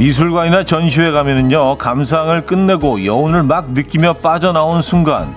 [0.00, 5.34] 미술관이나 전시회 가면은요, 감상을 끝내고 여운을 막 느끼며 빠져나온 순간,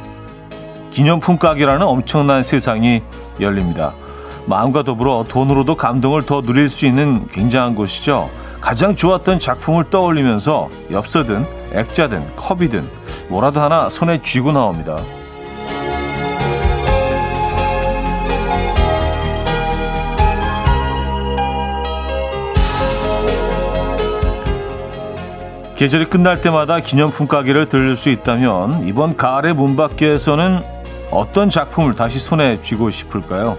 [0.90, 3.02] 기념품 가게라는 엄청난 세상이
[3.42, 3.94] 열립니다.
[4.46, 8.30] 마음과 더불어 돈으로도 감동을 더 누릴 수 있는 굉장한 곳이죠.
[8.62, 12.90] 가장 좋았던 작품을 떠올리면서 엽서든 액자든 컵이든
[13.28, 14.98] 뭐라도 하나 손에 쥐고 나옵니다.
[25.84, 30.62] 계절이 끝날 때마다 기념품 가게를 들릴 수 있다면 이번 가을의 문 밖에서는
[31.12, 33.58] 어떤 작품을 다시 손에 쥐고 싶을까요?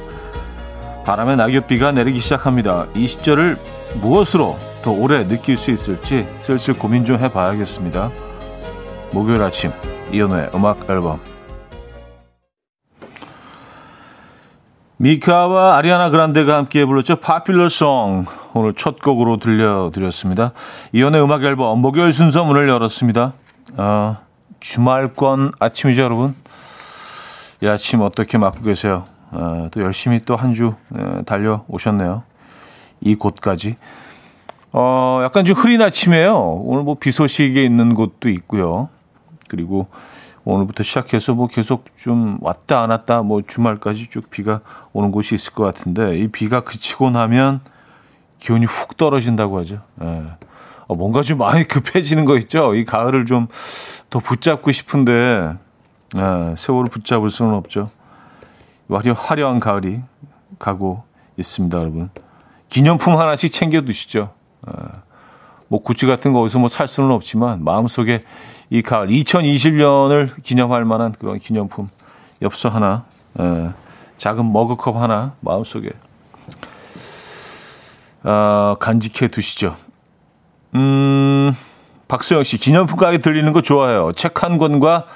[1.05, 2.87] 바람에 낙엽비가 내리기 시작합니다.
[2.95, 3.59] 이 시절을
[4.01, 8.10] 무엇으로 더 오래 느낄 수 있을지 슬슬 고민 좀 해봐야겠습니다.
[9.13, 9.70] 목요일 아침
[10.10, 11.20] 이연우의 음악 앨범
[15.09, 17.16] 미카와 아리아나 그란데가 함께 불렀죠.
[17.16, 18.24] 파퓰러 송
[18.55, 20.52] 오늘 첫 곡으로 들려드렸습니다.
[20.95, 23.35] 이연의 음악 앨범 목요일 순서 문을 열었습니다.
[23.77, 24.16] 아,
[24.60, 26.35] 주말권 아침이죠 여러분.
[27.63, 29.05] 이 아침 어떻게 맞고 계세요?
[29.30, 30.73] 아, 또 열심히 또 한 주
[31.27, 32.23] 달려 오셨네요.
[33.02, 33.77] 이 곳까지.
[34.73, 36.35] 어, 약간 좀 흐린 아침이에요.
[36.65, 38.88] 오늘 뭐 비 소식에 있는 곳도 있고요.
[39.55, 39.87] 그리고
[40.45, 44.60] 오늘부터 시작해서 뭐 계속 좀 왔다 안 왔다 뭐 주말까지 쭉 비가
[44.93, 47.60] 오는 곳이 있을 것 같은데 이 비가 그치고 나면
[48.41, 49.80] 기온이 훅 떨어진다고 하죠.
[50.02, 50.25] 예.
[50.87, 52.75] 어, 뭔가 좀 많이 급해지는 거 있죠.
[52.75, 53.47] 이 가을을 좀
[54.10, 55.55] 더 붙잡고 싶은데
[56.16, 57.91] 예, 세월을 붙잡을 수는 없죠.
[58.88, 60.02] 화려, 화려한 가을이
[60.60, 61.02] 가고
[61.37, 62.10] 있습니다, 여러분.
[62.69, 64.32] 기념품 하나씩 챙겨 두시죠.
[64.69, 64.72] 예.
[65.66, 68.22] 뭐 굿즈 같은 거 어디서 뭐 살 수는 없지만 마음속에
[68.70, 71.88] 이 가을 2020년을 기념할 만한 그런 기념품
[72.42, 73.04] 엽서 하나,
[73.38, 73.70] 에,
[74.19, 75.91] 작은 머그컵 하나 마음속에
[78.22, 79.76] 어, 간직해 두시죠.
[80.75, 81.52] 음,
[82.08, 84.12] 박수영 씨 기념품 가게 들리는 거 좋아해요.
[84.12, 85.06] 책 한 권과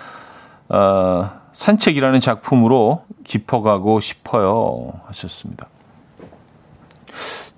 [0.68, 4.92] 어, 산책이라는 작품으로 깊어가고 싶어요.
[5.06, 5.66] 하셨습니다.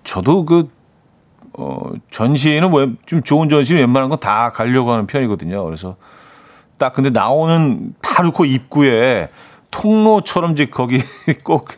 [0.05, 0.71] 저도 그
[1.61, 1.79] 어,
[2.11, 5.63] 전시에는 뭐좀 좋은 전시는 웬만한 건 다 가려고 하는 편이거든요.
[5.65, 5.97] 그래서
[6.79, 9.29] 딱 근데 나오는 바로 그 입구에
[9.71, 11.01] 통로처럼 이제 거기
[11.45, 11.69] 꼭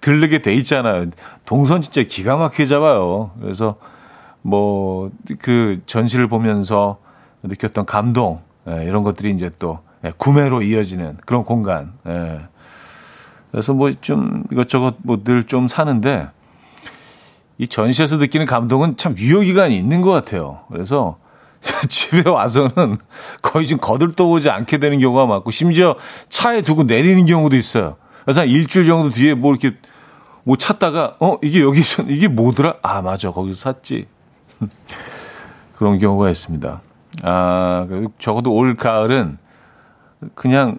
[0.00, 1.06] 들르게 돼 있잖아요.
[1.44, 3.32] 동선 진짜 기가 막히게 잡아요.
[3.40, 3.76] 그래서
[4.42, 5.10] 뭐
[5.40, 6.98] 그 전시를 보면서
[7.42, 11.92] 느꼈던 감동 예, 이런 것들이 이제 또 예, 구매로 이어지는 그런 공간.
[12.06, 12.40] 예.
[13.50, 16.28] 그래서 뭐 좀 이것저것 뭐 늘 좀 사는데
[17.58, 20.60] 이 전시에서 느끼는 감동은 참 유효기간이 있는 것 같아요.
[20.70, 21.18] 그래서
[21.88, 22.96] 집에 와서는
[23.40, 25.94] 거의 좀 거들떠보지 않게 되는 경우가 많고 심지어
[26.28, 27.96] 차에 두고 내리는 경우도 있어요.
[28.24, 29.76] 그래서 한 일주일 정도 뒤에 뭐 이렇게
[30.44, 32.74] 뭐 찾다가 어 이게 여기 서 이게 뭐더라?
[32.82, 34.06] 아 맞아 거기서 샀지.
[35.76, 36.80] 그런 경우가 있습니다.
[37.22, 39.38] 아 그래도 적어도 올 가을은
[40.34, 40.78] 그냥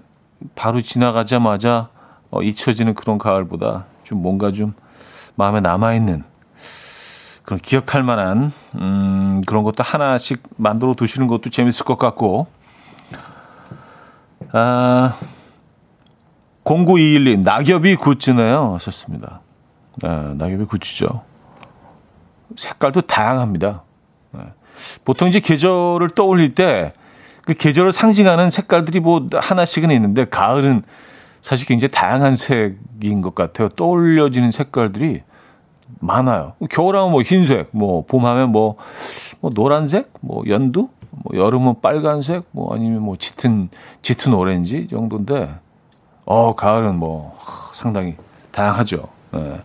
[0.56, 1.90] 바로 지나가자마자
[2.32, 4.74] 어, 잊혀지는 그런 가을보다 좀 뭔가 좀
[5.36, 6.24] 마음에 남아 있는
[7.44, 12.48] 그런 기억할 만한 음, 그런 것도 하나씩 만들어 두시는 것도 재밌을 것 같고
[14.52, 15.16] 아,
[16.64, 19.42] 0921님 낙엽이 굿즈네요 하셨습니다.
[20.04, 21.24] 아, 낙엽이 굿즈죠.
[22.56, 23.84] 색깔도 다양합니다.
[24.32, 24.42] 네.
[25.04, 26.94] 보통 이제 계절을 떠올릴 때
[27.46, 30.84] 그 계절을 상징하는 색깔들이 뭐 하나씩은 있는데 가을은
[31.42, 33.70] 사실 굉장히 다양한 색인 것 같아요.
[33.70, 35.24] 떠올려지는 색깔들이
[36.00, 36.54] 많아요.
[36.70, 38.76] 겨울하면 뭐 흰색, 뭐 봄하면 뭐,
[39.40, 43.70] 뭐 노란색, 뭐 연두, 뭐 여름은 빨간색, 뭐 아니면 뭐 짙은
[44.02, 45.50] 짙은 오렌지 정도인데,
[46.26, 47.38] 어 가을은 뭐
[47.74, 48.16] 상당히
[48.52, 49.08] 다양하죠.
[49.36, 49.62] 예.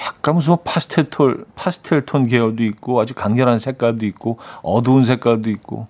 [0.00, 5.50] 약간 무슨 뭐 파스텔 톤, 파스텔 톤 계열도 있고 아주 강렬한 색깔도 있고 어두운 색깔도
[5.50, 5.86] 있고.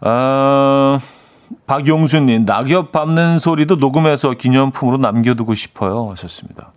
[0.00, 0.98] 아,
[1.66, 6.72] 박용수님 낙엽 밟는 소리도 녹음해서 기념품으로 남겨두고 싶어요 하셨습니다.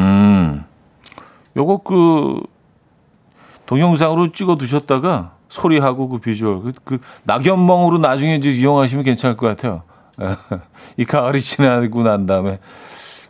[0.00, 0.64] 음,
[1.56, 2.40] 요거 그
[3.66, 9.82] 동영상으로 찍어 두셨다가 소리하고 그 비주얼, 그, 그 낙엽멍으로 나중에 이제 이용하시면 괜찮을 것 같아요.
[10.96, 12.58] 이 가을이 지나고 난 다음에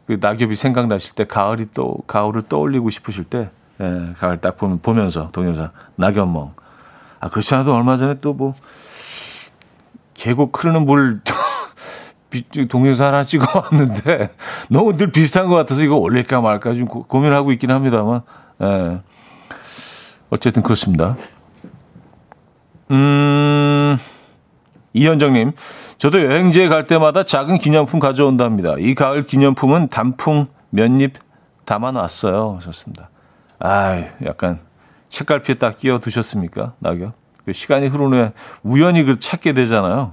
[0.06, 3.50] 그 낙엽이 생각나실 때 가을이 또 가을을 떠올리고 싶으실 때
[3.80, 6.52] 예, 가을 딱 보면 보면서 동영상 낙엽멍.
[7.20, 8.54] 아 그렇지 않아도 얼마 전에 또 뭐
[10.20, 11.20] 계곡 흐르는 물
[12.68, 14.34] 동영상 하나 찍어 왔는데
[14.70, 18.22] 너무 늘 비슷한 것 같아서 이거 올릴까 말까 좀 고, 민하고 있긴 합니다만
[18.62, 19.00] 예.
[20.30, 21.16] 어쨌든 그렇습니다.
[22.92, 23.96] 음,
[24.92, 25.52] 이현정님,
[25.98, 28.76] 저도 여행지에 갈 때마다 작은 기념품 가져온답니다.
[28.78, 31.14] 이 가을 기념품은 단풍 몇 잎
[31.64, 32.58] 담아놨어요.
[32.62, 33.10] 좋습니다.
[33.58, 34.60] 아, 약간
[35.08, 36.74] 책갈피에 딱 끼워 두셨습니까?
[36.78, 37.12] 낙엽.
[37.44, 38.32] 그 시간이 흐른 후에
[38.62, 40.12] 우연히 그 찾게 되잖아요.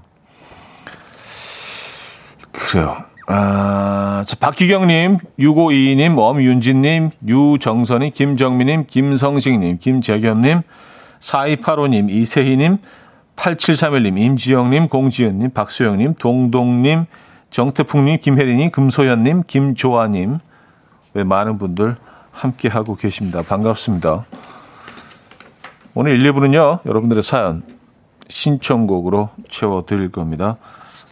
[2.51, 2.97] 그래요.
[3.29, 10.61] 아, 자, 박기경님, 6522님, 엄윤진님, 유정선님, 김정민님, 김성식님, 김재겸님,
[11.19, 12.77] 4285님, 이세희님,
[13.35, 17.05] 8731님, 임지영님, 공지연님, 박소영님, 동동님,
[17.49, 20.39] 정태풍님, 김혜린님, 금소연님, 김조아님,
[21.13, 21.97] 왜 많은 분들
[22.31, 23.41] 함께하고 계십니다.
[23.41, 24.25] 반갑습니다.
[25.95, 27.63] 오늘 1, 2부는요, 여러분들의 사연,
[28.29, 30.55] 신청곡으로 채워드릴 겁니다.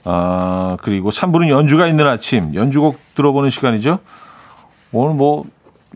[0.06, 4.00] 아, 그리고 3부는 연주가 있는 아침, 연주곡 들어보는 시간이죠.
[4.92, 5.44] 오늘 뭐,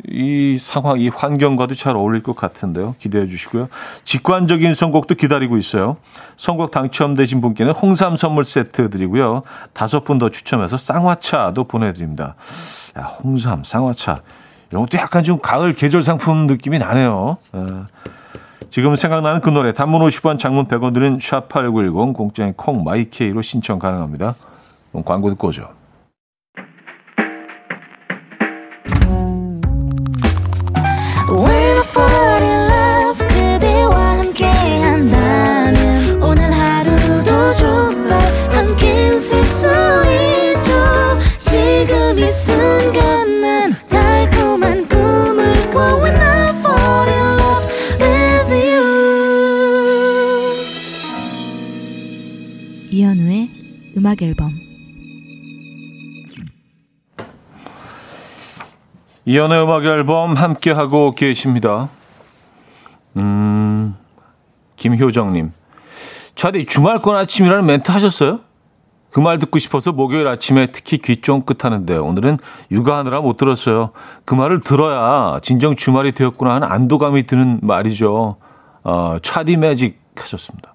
[0.08, 2.96] 이 상황, 이 환경과도 잘 어울릴 것 같은데요.
[3.00, 3.68] 기대해 주시고요.
[4.06, 5.98] 직관적인 선곡도 기다리고 있어요.
[6.38, 9.42] 선곡 당첨되신 분께는 홍삼 선물 세트 드리고요.
[9.74, 12.36] 다섯 분 더 추첨해서 쌍화차도 보내드립니다.
[12.98, 14.20] 야, 홍삼, 쌍화차.
[14.72, 17.38] 이런 것도 약간 좀 가을 계절 상품 느낌이 나네요.
[17.52, 17.88] 아,
[18.70, 24.36] 지금 생각나는 그 노래 단문 50원 장문 100원 드는 샵8910 공짜인 콩 마이케이로 신청 가능합니다.
[25.06, 25.79] 광고 듣고 오죠.
[59.30, 61.88] 이연의 음악 앨범 함께 하고 계십니다.
[63.16, 63.96] 음,
[64.76, 65.52] 김효정님.
[66.34, 68.40] 차디 주말권 아침이라는 멘트 하셨어요?
[69.12, 72.40] 그 말 듣고 싶어서 목요일 아침에 특히 귀 쫑긋 하는데 오늘은
[72.72, 73.92] 육아하느라 못 들었어요.
[74.26, 78.38] 그 말을 들어야 진정 주말이 되었구나 하는 안도감이 드는 말이죠.
[78.84, 80.74] 어, 차디 매직 하셨습니다.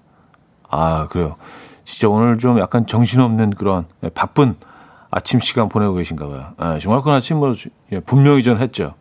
[0.69, 1.35] 아, 그래요.
[1.83, 4.55] 진짜 오늘 좀 약간 정신없는 그런 예, 바쁜
[5.15, 6.47] 아침 시간 보내고 계신가 봐요.
[6.57, 7.55] 아, 주말권 아침 뭐
[7.93, 8.95] 예, 분명히 전 했죠.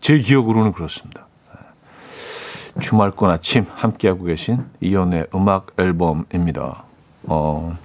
[0.00, 1.26] 제 기억으로는 그렇습니다.
[1.56, 2.80] 예.
[2.80, 6.84] 주말권 아침 함께하고 계신 이연의 음악 앨범입니다.
[7.24, 7.76] 어,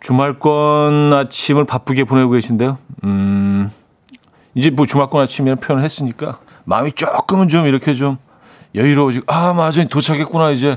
[0.00, 2.76] 주말권 아침을 바쁘게 보내고 계신데요.
[3.04, 3.70] 음,
[4.56, 8.18] 이제 뭐 주말권 아침이라는 표현을 했으니까 마음이 조금은 좀 이렇게 좀
[8.74, 10.76] 여유로워지고, 아, 맞아, 도착했구나, 이제.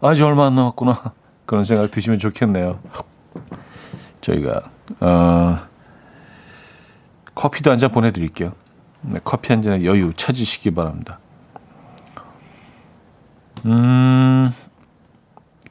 [0.00, 1.12] 아직 얼마 안 남았구나.
[1.46, 2.80] 그런 생각 드시면 좋겠네요.
[4.26, 4.60] 저희가
[5.00, 5.58] 어,
[7.34, 8.52] 커피도 한 잔 보내드릴게요.
[9.02, 11.18] 네, 커피 한 잔의 여유 찾으시기 바랍니다.
[13.66, 14.50] 음,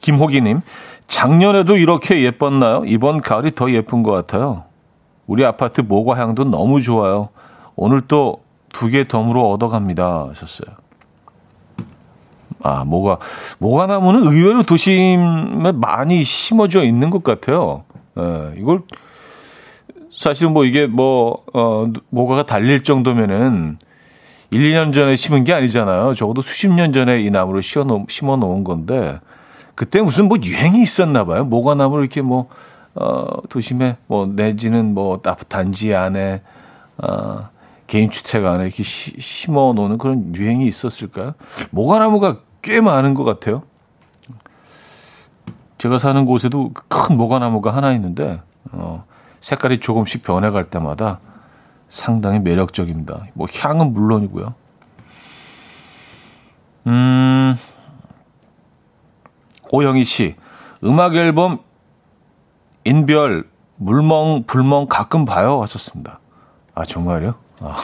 [0.00, 0.60] 김호기님,
[1.06, 2.82] 작년에도 이렇게 예뻤나요?
[2.86, 4.64] 이번 가을이 더 예쁜 것 같아요.
[5.26, 7.28] 우리 아파트 모과 향도 너무 좋아요.
[7.74, 8.40] 오늘 또
[8.72, 10.26] 두 개 덤으로 얻어갑니다.
[10.28, 10.76] 하셨어요.
[12.62, 13.18] 아, 뭐가,
[13.58, 17.84] 뭐가 나무는 의외로 도심에 많이 심어져 있는 것 같아요.
[18.18, 18.82] 예, 이걸,
[20.10, 23.78] 사실은 뭐 이게 뭐, 어, 뭐가가 달릴 정도면은
[24.50, 26.14] 1, 2년 전에 심은 게 아니잖아요.
[26.14, 29.18] 적어도 수십 년 전에 이 나무를 심어 놓은 건데,
[29.74, 31.44] 그때 무슨 뭐 유행이 있었나 봐요.
[31.44, 32.48] 모가 나무를 이렇게 뭐,
[32.94, 36.42] 어, 도심에 뭐 내지는 뭐 단지 안에,
[36.98, 37.48] 어,
[37.86, 41.34] 개인 주택 안에 이렇게 시, 심어 놓는 그런 유행이 있었을까요?
[41.70, 43.62] 모가나무가 꽤 많은 것 같아요.
[45.78, 48.40] 제가 사는 곳에도 큰 모가나무가 하나 있는데
[48.72, 49.04] 어,
[49.40, 51.20] 색깔이 조금씩 변해갈 때마다
[51.88, 53.26] 상당히 매력적입니다.
[53.34, 54.54] 뭐 향은 물론이고요.
[56.88, 57.56] 음,
[59.70, 60.36] 오영희 씨,
[60.84, 61.58] 음악 앨범
[62.84, 66.20] 인별 물멍 불멍 가끔 봐요 하셨습니다.
[66.74, 67.34] 아 정말요?
[67.60, 67.76] 아,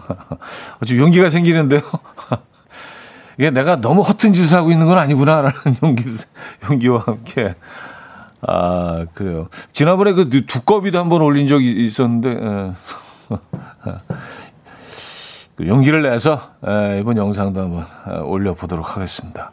[0.86, 1.80] 좀 용기가 생기는데요.
[3.40, 6.04] 이게 내가 너무 허튼 짓을 하고 있는 건 아니구나라는 용기,
[6.68, 7.54] 용기와 함께.
[8.42, 9.48] 아, 그래요.
[9.72, 12.34] 지난번에 그 두꺼비도 한번 올린 적이 있었는데, 에.
[12.36, 12.72] 예.
[15.56, 17.86] 그 용기를 내서 에, 이번 영상도 한번
[18.24, 19.52] 올려보도록 하겠습니다.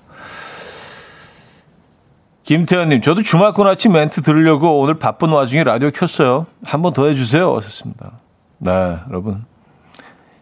[2.44, 6.46] 김태현님, 저도 주말권 아침 멘트 들으려고 오늘 바쁜 와중에 라디오 켰어요.
[6.66, 7.56] 한번 더 해주세요.
[7.56, 8.12] 하셨습니다.
[8.58, 9.46] 네, 여러분.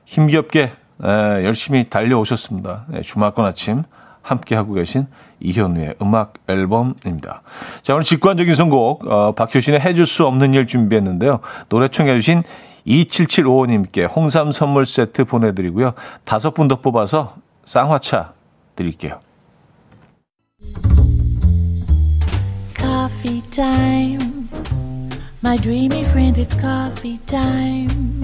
[0.05, 2.85] 힘겹게 에, 열심히 달려오셨습니다.
[2.89, 3.83] 네, 주말권 아침
[4.21, 5.07] 함께하고 계신
[5.39, 7.41] 이현우의 음악 앨범입니다.
[7.83, 11.39] 자, 오늘 직관적인 선곡, 어, 박효신의 해줄 수 없는 일 준비했는데요.
[11.69, 12.43] 노래 청해주신
[12.87, 15.93] 2775님께 홍삼 선물 세트 보내드리고요.
[16.23, 17.35] 다섯 분 더 뽑아서
[17.65, 18.33] 쌍화차
[18.75, 19.19] 드릴게요.
[22.77, 24.47] Coffee time.
[25.43, 28.23] My dreamy friend, it's coffee time.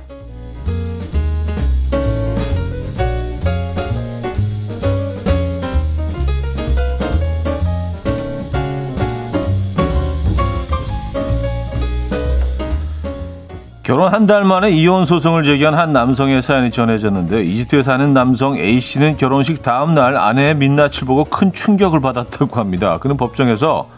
[13.91, 18.79] 결혼 한 달 만에 이혼 소송을 제기한 한 남성의 사연이 전해졌는데 이집트에 사는 남성 A
[18.79, 22.99] 씨는 결혼식 다음 날 아내의 민낯을 보고 큰 충격을 받았다고 합니다.
[22.99, 23.89] 그는 법정에서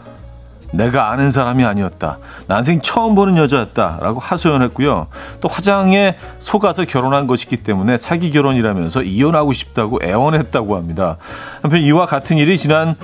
[0.72, 2.18] 내가 아는 사람이 아니었다.
[2.48, 3.98] 난생 처음 보는 여자였다.
[4.00, 5.06] 라고 하소연했고요.
[5.40, 11.18] 또 화장에 속아서 결혼한 것이기 때문에 사기 결혼이라면서 이혼하고 싶다고 애원했다고 합니다.
[11.62, 12.96] 한편 이와 같은 일이 지난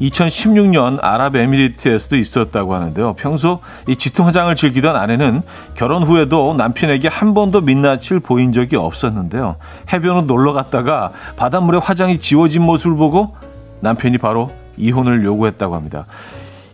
[0.00, 3.14] 2016년 아랍에미리트에서도 있었다고 하는데요.
[3.14, 5.42] 평소 이 짙은 화장을 즐기던 아내는
[5.74, 9.56] 결혼 후에도 남편에게 한 번도 민낯을 보인 적이 없었는데요.
[9.92, 13.36] 해변으로 놀러 갔다가 바닷물에 화장이 지워진 모습을 보고
[13.80, 16.06] 남편이 바로 이혼을 요구했다고 합니다.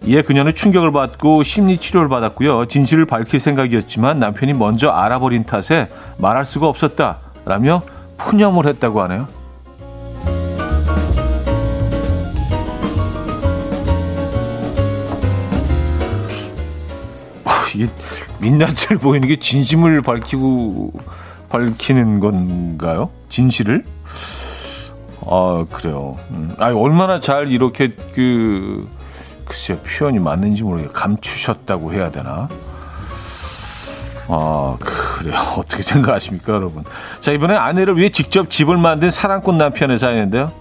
[0.04, 2.66] 이에 그녀는 충격을 받고 심리 치료를 받았고요.
[2.66, 7.82] 진실을 밝힐 생각이었지만 남편이 먼저 알아버린 탓에 말할 수가 없었다라며
[8.16, 9.39] 푸념을 했다고 하네요.
[18.40, 20.92] 민낯을 보이는 게 진심을 밝히고
[21.48, 23.10] 밝히는 건가요?
[23.28, 23.84] 진실을?
[25.26, 26.18] 아 그래요.
[26.30, 26.54] 음.
[26.58, 28.88] 아 얼마나 잘 이렇게 그
[29.44, 30.92] 글쎄요 표현이 맞는지 모르겠어요.
[30.92, 32.48] 감추셨다고 해야 되나?
[34.28, 35.34] 아 그래요.
[35.58, 36.84] 어떻게 생각하십니까, 여러분?
[37.20, 40.52] 자 이번에 아내를 위해 직접 집을 만든 사랑꾼 남편의 사연인데요.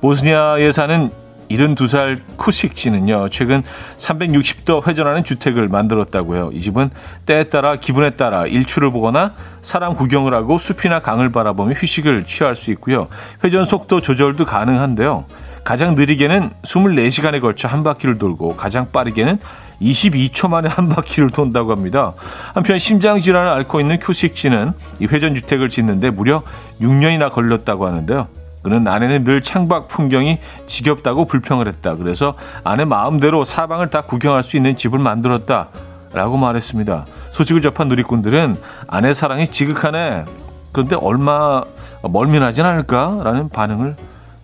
[0.00, 1.10] 보스니아에 사는
[1.50, 3.62] 72살 쿠식 씨는요, 최근
[3.96, 6.50] 360도 회전하는 주택을 만들었다고요.
[6.52, 6.90] 이 집은
[7.26, 12.70] 때에 따라 기분에 따라 일출을 보거나 사람 구경을 하고 숲이나 강을 바라보며 휴식을 취할 수
[12.72, 13.06] 있고요.
[13.44, 15.24] 회전 속도 조절도 가능한데요.
[15.64, 19.38] 가장 느리게는 24시간에 걸쳐 한 바퀴를 돌고 가장 빠르게는
[19.82, 22.14] 22초 만에 한 바퀴를 돈다고 합니다.
[22.54, 26.42] 한편 심장 질환을 앓고 있는 큐식 씨는 이 회전 주택을 짓는데 무려
[26.80, 28.28] 6년이나 걸렸다고 하는데요.
[28.62, 31.96] 그는 아내는 늘 창밖 풍경이 지겹다고 불평을 했다.
[31.96, 35.68] 그래서 아내 마음대로 사방을 다 구경할 수 있는 집을 만들었다.
[36.12, 37.06] 라고 말했습니다.
[37.30, 38.56] 소식을 접한 누리꾼들은
[38.88, 40.24] 아내 사랑이 지극하네.
[40.72, 41.62] 그런데 얼마
[42.02, 43.18] 멀미나진 않을까?
[43.22, 43.96] 라는 반응을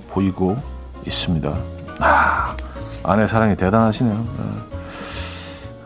[0.08, 0.56] 보이고
[1.06, 1.54] 있습니다.
[2.00, 2.56] 아,
[3.04, 4.14] 아내 사랑이 대단하시네요.
[4.14, 4.44] 네.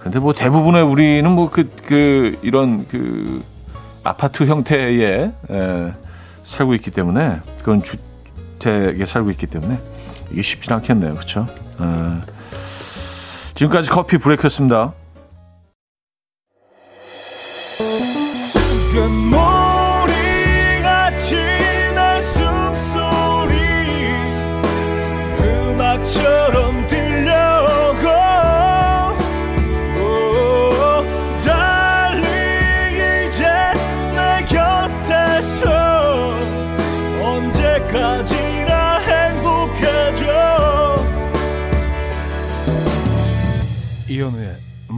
[0.02, 3.42] 근데 뭐 대부분의 우리는 뭐 그, 그, 이런 그
[4.02, 5.92] 아파트 형태의 에,
[6.42, 7.96] 살고 있기 때문에 그런 주,
[8.60, 9.80] 주택에 살고 있기 때문에
[10.30, 11.14] 이게 쉽지 않겠네요.
[11.14, 11.48] 그렇죠?
[11.78, 12.20] 어.
[13.54, 14.92] 지금까지 커피 브레이크였습니다.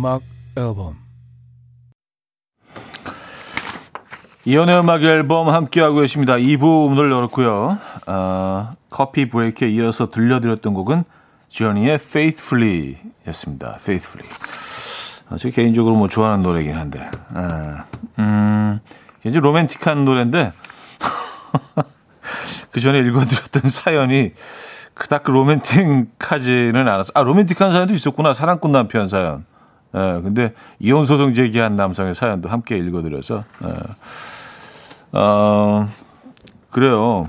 [0.02, 0.22] 음악
[0.56, 0.96] 앨범
[4.44, 6.34] 이현우의 음악 앨범 함께하고 계십니다.
[6.34, 7.78] 2부 문을 열었고요.
[8.08, 11.04] 어, 커피 브레이크에 이어서 들려드렸던 곡은
[11.50, 12.96] 지연이의 Faithfully
[13.28, 13.76] 였습니다.
[13.78, 14.28] Faithfully.
[15.30, 17.78] 어, 제 개인적으로 뭐 좋아하는 노래긴 한데, 어,
[18.18, 18.80] 음,
[19.24, 20.50] 이제 로맨틱한 노래인데,
[22.72, 24.32] 그 전에 읽어드렸던 사연이
[24.94, 27.12] 그닥 그 로맨틱하지는 않았어.
[27.14, 28.34] 아, 로맨틱한 사연도 있었구나.
[28.34, 29.51] 사랑꾼 남편 사연.
[29.94, 35.18] 예, 근데 이혼 소송 제기한 남성의 사연도 함께 읽어드려서, 예.
[35.18, 35.88] 어,
[36.70, 37.24] 그래요.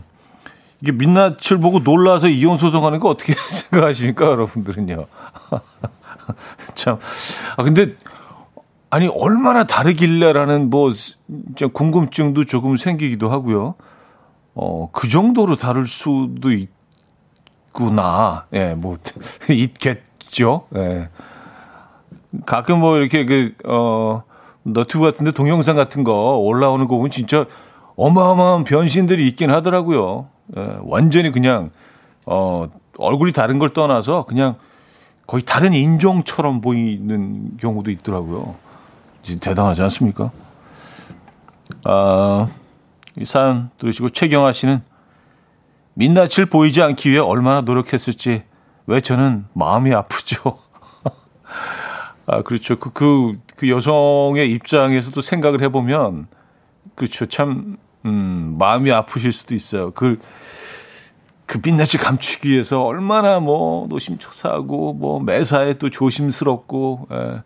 [0.81, 5.05] 이게 민낯을 보고 놀라서 이혼 소송하는 거 어떻게 생각하십니까, 여러분들은요?
[6.75, 6.99] 참.
[7.57, 7.95] 아, 근데,
[8.89, 10.91] 아니, 얼마나 다르길래라는 뭐,
[11.73, 13.75] 궁금증도 조금 생기기도 하고요.
[14.55, 16.69] 어, 그 정도로 다를 수도 있,
[17.73, 18.45] 있구나.
[18.53, 18.97] 예, 뭐,
[19.49, 20.67] 있겠죠.
[20.75, 21.09] 예.
[22.45, 24.23] 가끔 뭐 이렇게 그, 어,
[24.63, 27.45] 너튜브 같은데 동영상 같은 거 올라오는 거 보면 진짜
[27.95, 30.27] 어마어마한 변신들이 있긴 하더라고요.
[30.57, 31.69] 예, 완전히 그냥,
[32.25, 34.55] 어, 얼굴이 다른 걸 떠나서 그냥
[35.27, 38.55] 거의 다른 인종처럼 보이는 경우도 있더라고요.
[39.39, 40.31] 대단하지 않습니까?
[41.85, 42.47] 아,
[43.17, 44.81] 이 사연 들으시고 최경아 씨는
[45.95, 48.43] 민낯을 보이지 않기 위해 얼마나 노력했을지
[48.85, 50.57] 왜 저는 마음이 아프죠.
[52.25, 52.77] 아, 그렇죠.
[52.77, 56.27] 그, 그, 그 여성의 입장에서도 생각을 해보면,
[56.95, 57.25] 그렇죠.
[57.25, 59.91] 참, 음, 마음이 아프실 수도 있어요.
[59.91, 60.19] 그,
[61.45, 67.43] 그 빛낯을 감추기 위해서 얼마나 뭐 노심초사하고 뭐 매사에 또 조심스럽고 예.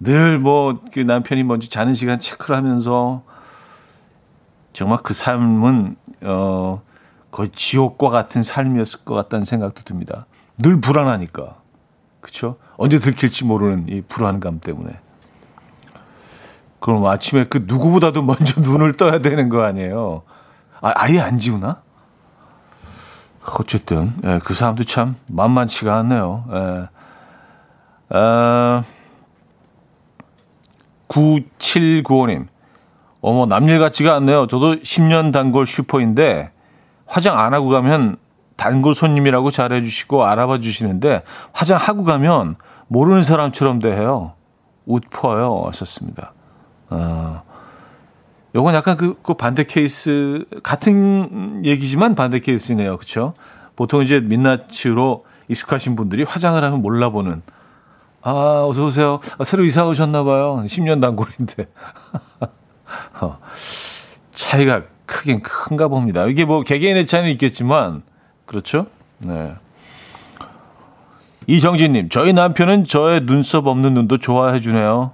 [0.00, 3.22] 늘뭐 그 남편이 먼저 자는 시간 체크를 하면서
[4.72, 6.82] 정말 그 삶은 어
[7.30, 10.26] 거의 지옥과 같은 삶이었을 것 같다는 생각도 듭니다.
[10.58, 11.56] 늘 불안하니까.
[12.20, 12.56] 그렇죠?
[12.76, 14.98] 언제 들킬지 모르는 이 불안감 때문에.
[16.80, 20.22] 그럼 아침에 그 누구보다도 먼저 눈을 떠야 되는 거 아니에요?
[20.80, 21.82] 아, 아예 안 지우나?
[23.58, 26.44] 어쨌든 예, 그 사람도 참 만만치가 않네요.
[26.52, 26.88] 예.
[28.10, 28.84] 아,
[31.08, 32.46] 9795님.
[33.20, 34.46] 어머, 남일 같지가 않네요.
[34.46, 36.50] 저도 10년 단골 슈퍼인데
[37.06, 38.16] 화장 안 하고 가면
[38.56, 42.56] 단골 손님이라고 잘해주시고 알아봐 주시는데 화장하고 가면
[42.88, 44.34] 모르는 사람처럼 대해요.
[44.86, 45.64] 웃퍼요.
[45.66, 46.34] 하셨습니다.
[46.90, 47.42] 어,
[48.54, 52.98] 요건 약간 그, 그 반대 케이스, 같은 얘기지만 반대 케이스네요.
[52.98, 53.34] 그쵸?
[53.74, 57.42] 보통 이제 민낯으로 익숙하신 분들이 화장을 하면 몰라보는
[58.22, 59.20] 아, 어서오세요.
[59.38, 60.64] 아, 새로 이사 오셨나봐요.
[60.66, 61.66] 10년 단골인데.
[63.20, 63.38] 어,
[64.30, 66.24] 차이가 크긴 큰가 봅니다.
[66.24, 68.02] 이게 뭐 개개인의 차이는 있겠지만,
[68.46, 68.86] 그렇죠?
[69.18, 69.54] 네.
[71.46, 75.12] 이정진님, 저희 남편은 저의 눈썹 없는 눈도 좋아해 주네요.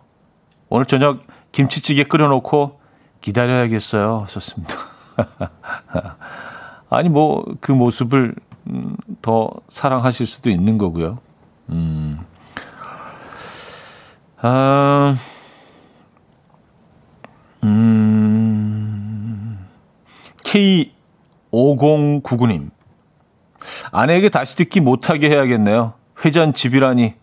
[0.69, 1.23] 오늘 저녁
[1.53, 2.79] 김치찌개 끓여놓고
[3.21, 4.27] 기다려야겠어요.
[4.29, 4.75] 썼습니다.
[6.89, 8.35] 아니, 뭐, 그 모습을
[8.69, 11.19] 음, 더 사랑하실 수도 있는 거고요.
[11.71, 12.21] 음.
[14.43, 15.17] 아,
[17.65, 19.59] 음,
[20.43, 22.71] K5099님.
[23.93, 25.95] 아내에게 다시 듣기 못하게 해야겠네요.
[26.25, 27.15] 회전 집이라니.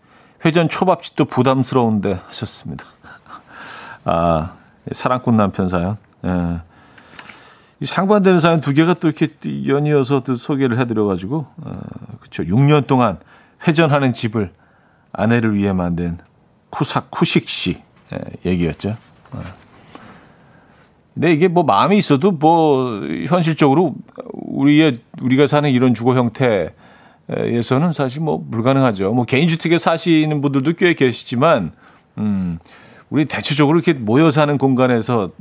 [0.45, 2.85] 회전 초밥집도 부담스러운데 하셨습니다.
[4.05, 4.53] 아,
[4.91, 5.97] 사랑꾼 남편 사연.
[6.25, 6.61] 예.
[7.79, 9.27] 이 상반되는 사연 두 개가 또 이렇게
[9.67, 11.71] 연이어서 또 소개를 해드려가지고, 어,
[12.21, 12.43] 그쵸.
[12.43, 13.19] 6년 동안
[13.67, 14.51] 회전하는 집을
[15.11, 16.17] 아내를 위해 만든
[16.69, 17.81] 쿠삭 쿠식 씨
[18.13, 18.89] 예, 얘기였죠.
[18.89, 19.39] 예.
[21.13, 23.95] 근데 이게 뭐 마음이 있어도 뭐 현실적으로
[24.57, 29.13] 우리의 우리가 사는 이런 주거 형태에서는 사실 뭐 불가능하죠.
[29.13, 31.71] 뭐 개인 주택에 사시는 분들도 꽤 계시지만
[32.17, 32.57] 음
[33.09, 35.31] 우리 대체적으로 이렇게 모여 사는 공간에서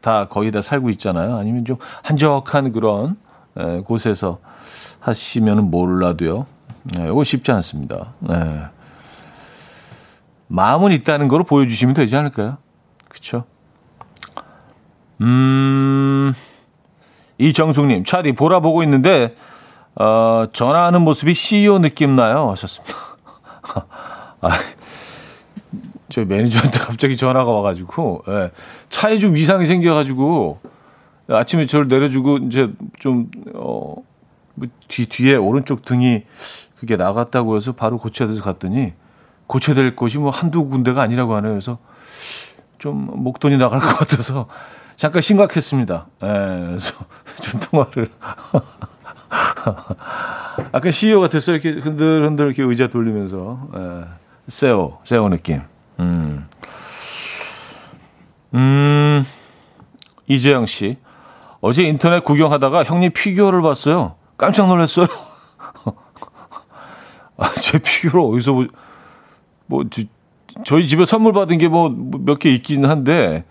[0.00, 1.36] 다 거의 다 살고 있잖아요.
[1.36, 3.16] 아니면 좀 한적한 그런
[3.56, 4.38] 에, 곳에서
[5.00, 6.46] 하시면은 몰라도요.
[6.94, 8.12] 네, 이거 쉽지 않습니다.
[8.20, 8.62] 네.
[10.46, 12.58] 마음은 있다는 걸 보여주시면 되지 않을까요?
[13.08, 13.44] 그렇죠?
[15.20, 16.32] 음,
[17.38, 19.34] 이정숙님, 차디 보라 보고 있는데
[19.94, 22.50] 어, 전화하는 모습이 CEO 느낌 나요.
[22.50, 22.94] 하셨습니다.
[24.40, 24.50] 아,
[26.08, 28.50] 저희 매니저한테 갑자기 전화가 와가지고 예,
[28.88, 30.60] 차에 좀 이상이 생겨가지고
[31.28, 33.94] 아침에 저를 내려주고 이제 좀 어,
[34.54, 36.24] 뭐뒤 뒤에 오른쪽 등이
[36.78, 38.92] 그게 나갔다고 해서 바로 고쳐야 돼서 갔더니
[39.46, 41.52] 고쳐야 될 곳이 뭐 한두 군데가 아니라고 하네요.
[41.52, 41.78] 그래서
[42.78, 44.46] 좀 목돈이 나갈 것 같아서
[44.98, 46.08] 잠깐 심각했습니다.
[46.24, 46.94] 예, 그래서
[47.40, 48.08] 좀 통화를.
[50.72, 51.54] 아까 CEO 같았어요.
[51.56, 53.68] 이렇게 흔들흔들 이렇게 의자 돌리면서.
[53.76, 54.04] 예,
[54.48, 55.60] 세오, 세오 느낌.
[56.00, 56.48] 음.
[58.54, 59.24] 음,
[60.26, 60.96] 이재영 씨.
[61.60, 64.16] 어제 인터넷 구경하다가 형님 피규어를 봤어요.
[64.36, 65.06] 깜짝 놀랐어요.
[67.36, 68.66] 아, 제 피규어 어디서 보,
[69.66, 69.84] 뭐
[70.64, 73.44] 저희 집에 선물 받은 게 뭐 몇 개 있긴 한데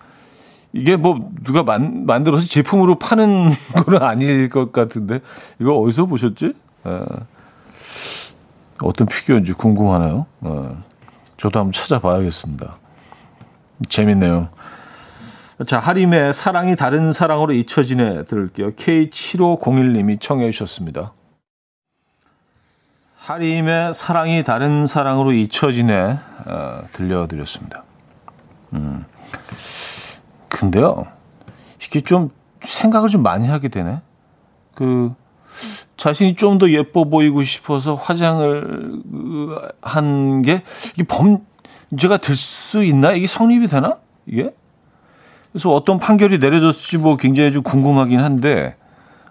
[0.77, 5.19] 이게 뭐 누가 만, 만들어서 제품으로 파는 거는 아닐 것 같은데
[5.59, 6.53] 이거 어디서 보셨지?
[6.85, 6.99] 에.
[8.83, 10.25] 어떤 피규어인지 궁금하네요.
[10.45, 10.49] 에.
[11.37, 12.77] 저도 한번 찾아봐야겠습니다.
[13.89, 14.49] 재밌네요.
[15.65, 18.71] 자, 하림의 사랑이 다른 사랑으로 잊혀지네 들을게요.
[18.71, 21.13] K7501님이 청해 주셨습니다.
[23.17, 27.86] 하림의 사랑이 다른 사랑으로 잊혀지네 어, 들려드렸습니다.
[30.57, 30.71] 음.
[30.71, 31.05] 근데요,
[31.83, 32.29] 이게 좀
[32.61, 34.01] 생각을 좀 많이 하게 되네.
[34.75, 35.13] 그
[35.97, 39.01] 자신이 좀 더 예뻐 보이고 싶어서 화장을
[39.81, 40.63] 한 게
[40.95, 43.13] 이게 범죄가 될 수 있나?
[43.13, 43.97] 이게 성립이 되나?
[44.25, 44.53] 이게?
[45.51, 48.75] 그래서 어떤 판결이 내려졌을지 뭐 굉장히 좀 궁금하긴 한데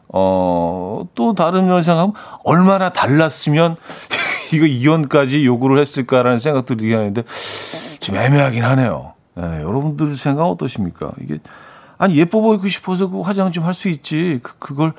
[0.08, 3.76] 어, 또 다른 면을 생각하면 얼마나 달랐으면
[4.52, 7.22] 이거 이혼까지 요구를 했을까라는 생각도 들긴 하는데
[8.00, 9.12] 좀 애매하긴 하네요.
[9.38, 11.12] 예, 여러분들 생각 어떠십니까?
[11.20, 11.38] 이게
[11.98, 14.40] 아니 예뻐 보이고 싶어서 그 화장 좀 할 수 있지.
[14.42, 14.92] 그 그걸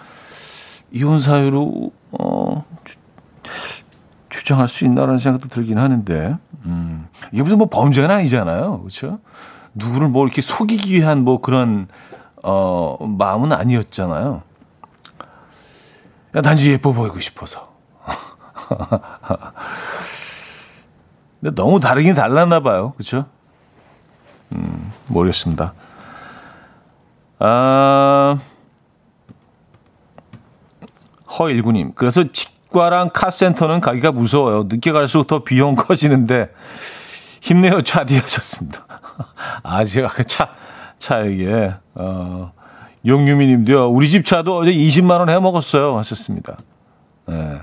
[0.91, 2.95] 이혼 사유로 어 주,
[4.29, 8.79] 주장할 수 있나라는 생각도 들긴 하는데 음, 이게 무슨 뭐 범죄는 아니잖아요.
[8.79, 9.19] 그렇죠?
[9.73, 11.87] 누구를 뭐 이렇게 속이기 위한 뭐 그런
[12.43, 14.41] 어 마음은 아니었잖아요.
[16.43, 17.75] 단지 예뻐 보이고 싶어서.
[21.41, 22.93] 근데 너무 다르긴 달랐나 봐요.
[22.93, 23.25] 그렇죠?
[24.55, 25.73] 음, 모르겠습니다.
[27.39, 28.39] 아,
[31.39, 31.93] 허일구님.
[31.95, 34.63] 그래서 치과랑 카센터는 가기가 무서워요.
[34.67, 36.51] 늦게 갈수록 더 비용 커지는데
[37.41, 38.85] 힘내요 차디 하셨습니다.
[39.63, 40.49] 아 제가 그차
[40.97, 42.51] 차에게 어,
[43.05, 43.89] 용유미 님도요.
[43.89, 45.97] 우리 집 차도 어제 20만 원 해 먹었어요.
[45.97, 46.57] 하셨습니다.
[47.27, 47.61] 네.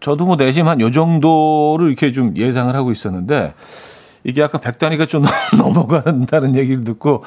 [0.00, 3.54] 저도 뭐 내심 한 요 정도를 이렇게 좀 예상을 하고 있었는데
[4.24, 5.24] 이게 약간 백단위가 좀
[5.56, 7.24] 넘어간다는 얘기를 듣고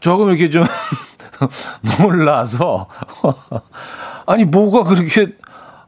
[0.00, 0.64] 조금 이렇게 좀
[2.00, 2.86] 놀라서.
[4.26, 5.34] 아니 뭐가 그렇게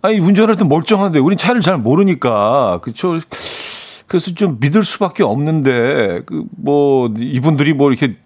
[0.02, 2.80] 아니 운전할 때 멀쩡한데 우린 차를 잘 모르니까.
[2.82, 3.18] 그쵸?
[4.08, 8.16] 그래서 좀 믿을 수밖에 없는데 그 뭐 이분들이 뭐 이렇게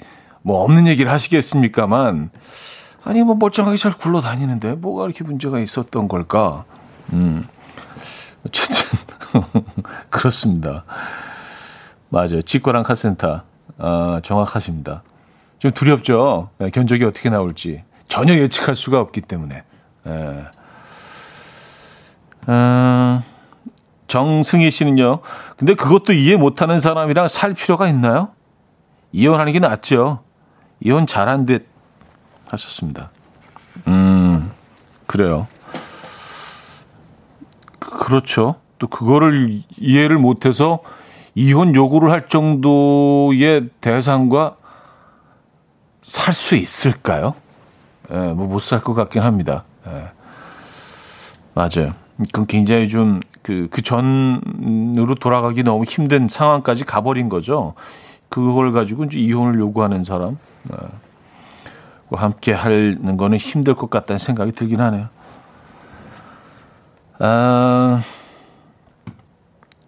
[0.42, 2.30] 뭐 없는 얘기를 하시겠습니까만.
[3.04, 6.64] 아니 뭐 멀쩡하게 잘 굴러다니는데 뭐가 이렇게 문제가 있었던 걸까?
[7.12, 7.46] 음.
[8.46, 8.74] 어쨌든
[10.10, 10.84] 그렇습니다.
[12.08, 12.42] 맞아요.
[12.42, 13.42] 치과랑 카센터
[13.78, 15.02] 아, 정확하십니다.
[15.58, 16.50] 좀 두렵죠.
[16.58, 19.64] 네, 견적이 어떻게 나올지 전혀 예측할 수가 없기 때문에.
[20.06, 20.44] 예.
[22.48, 23.20] 음,
[24.06, 25.20] 정승희 씨는요.
[25.56, 28.28] 근데 그것도 이해 못하는 사람이랑 살 필요가 있나요?
[29.12, 30.20] 이혼하는 게 낫죠.
[30.80, 31.66] 이혼 잘한 듯
[32.50, 33.10] 하셨습니다.
[33.88, 34.50] 음,
[35.06, 35.46] 그래요.
[37.80, 38.56] 그렇죠.
[38.78, 40.80] 또 그거를 이해를 못해서
[41.36, 44.56] 이혼 요구를 할 정도의 대상과
[46.02, 47.34] 살 수 있을까요?
[48.10, 49.64] 예, 뭐 못 살 것 같긴 합니다.
[49.86, 50.08] 예.
[51.54, 51.92] 맞아요.
[52.32, 57.74] 그건 굉장히 좀 그, 그 전으로 돌아가기 너무 힘든 상황까지 가버린 거죠.
[58.30, 60.76] 그걸 가지고 이제 이혼을 요구하는 사람, 네.
[62.12, 65.08] 함께 하는 거는 힘들 것 같다는 생각이 들긴 하네요.
[67.18, 68.00] 아,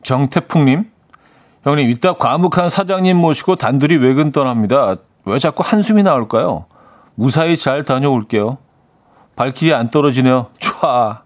[0.03, 0.91] 정태풍님,
[1.69, 4.97] 형님, 이따 과묵한 사장님 모시고 단둘이 외근 떠납니다.
[5.25, 6.67] 왜 자꾸 한숨이 나올까요?
[7.15, 8.59] 무사히 잘 다녀올게요.
[9.37, 10.47] 발길이 안 떨어지네요.
[10.59, 11.19] 촤.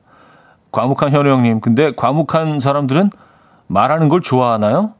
[0.72, 1.60] 과묵한 현우 형님.
[1.60, 3.10] 근데 과묵한 사람들은
[3.66, 4.94] 말하는 걸 좋아하나요?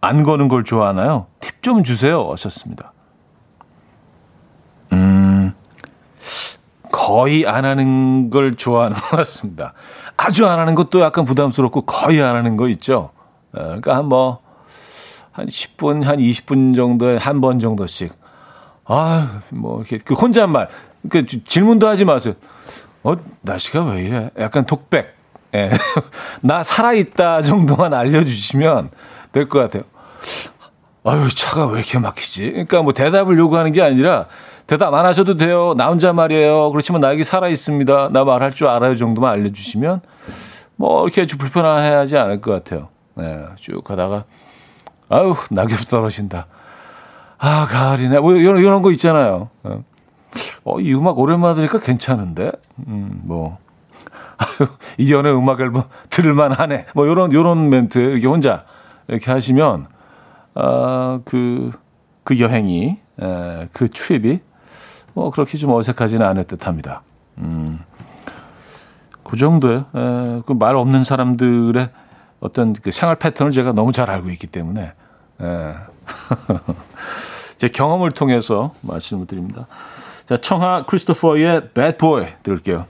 [0.00, 1.26] 안 거는 걸 좋아하나요?
[1.40, 2.30] 팁 좀 주세요.
[2.30, 2.92] 하셨습니다.
[4.92, 5.52] 음,
[6.92, 9.72] 거의 안 하는 걸 좋아하는 것 같습니다.
[10.16, 13.10] 아주 안 하는 것도 약간 부담스럽고 거의 안 하는 거 있죠.
[13.52, 14.38] 어, 그러니까 한 뭐,
[15.36, 18.12] 한 10분, 한 20분 정도에 한 번 정도씩.
[18.86, 20.68] 아, 뭐, 이렇게, 그 혼잣말.
[21.10, 22.34] 그 질문도 하지 마세요.
[23.02, 24.30] 어, 날씨가 왜 이래?
[24.38, 25.14] 약간 독백.
[25.54, 25.70] 예.
[26.40, 28.90] 나 살아있다 정도만 알려주시면
[29.32, 29.82] 될 것 같아요.
[31.04, 32.50] 아유, 차가 왜 이렇게 막히지?
[32.52, 34.26] 그러니까 뭐 대답을 요구하는 게 아니라
[34.66, 35.74] 대답 안 하셔도 돼요.
[35.76, 36.70] 나 혼자 말이에요.
[36.72, 38.08] 그렇지만 나 여기 살아있습니다.
[38.12, 40.00] 나 말할 줄 알아요 정도만 알려주시면
[40.76, 42.88] 뭐 이렇게 좀 불편하지 않을 것 같아요.
[43.14, 44.24] 네, 쭉 가다가
[45.08, 46.46] 아유, 낙엽 떨어진다.
[47.38, 48.18] 아, 가을이네.
[48.20, 49.50] 뭐 이런, 이런 거 있잖아요.
[49.62, 49.84] 어.
[50.64, 52.52] 어, 이 음악 오랜만에 들으니까 괜찮은데?
[52.88, 53.58] 음, 뭐.
[54.38, 56.86] 아유, 이연의 음악 앨범 들을만 하네.
[56.94, 58.64] 뭐, 요런, 요런 멘트 이렇게 혼자
[59.08, 59.86] 이렇게 하시면,
[60.54, 61.70] 아, 그,
[62.24, 64.40] 그 여행이, 에, 그 트립이
[65.14, 67.02] 뭐, 그렇게 좀 어색하지는 않을 듯 합니다.
[67.38, 67.78] 음,
[69.22, 71.88] 그 정도에, 에, 그 말 없는 사람들의
[72.40, 74.92] 어떤 그 생활 패턴을 제가 너무 잘 알고 있기 때문에,
[75.40, 75.74] 에.
[77.58, 79.66] 제 경험을 통해서 말씀을 드립니다.
[80.26, 82.86] 자, 청하 크리스토퍼의 Bad Boy 들을게요.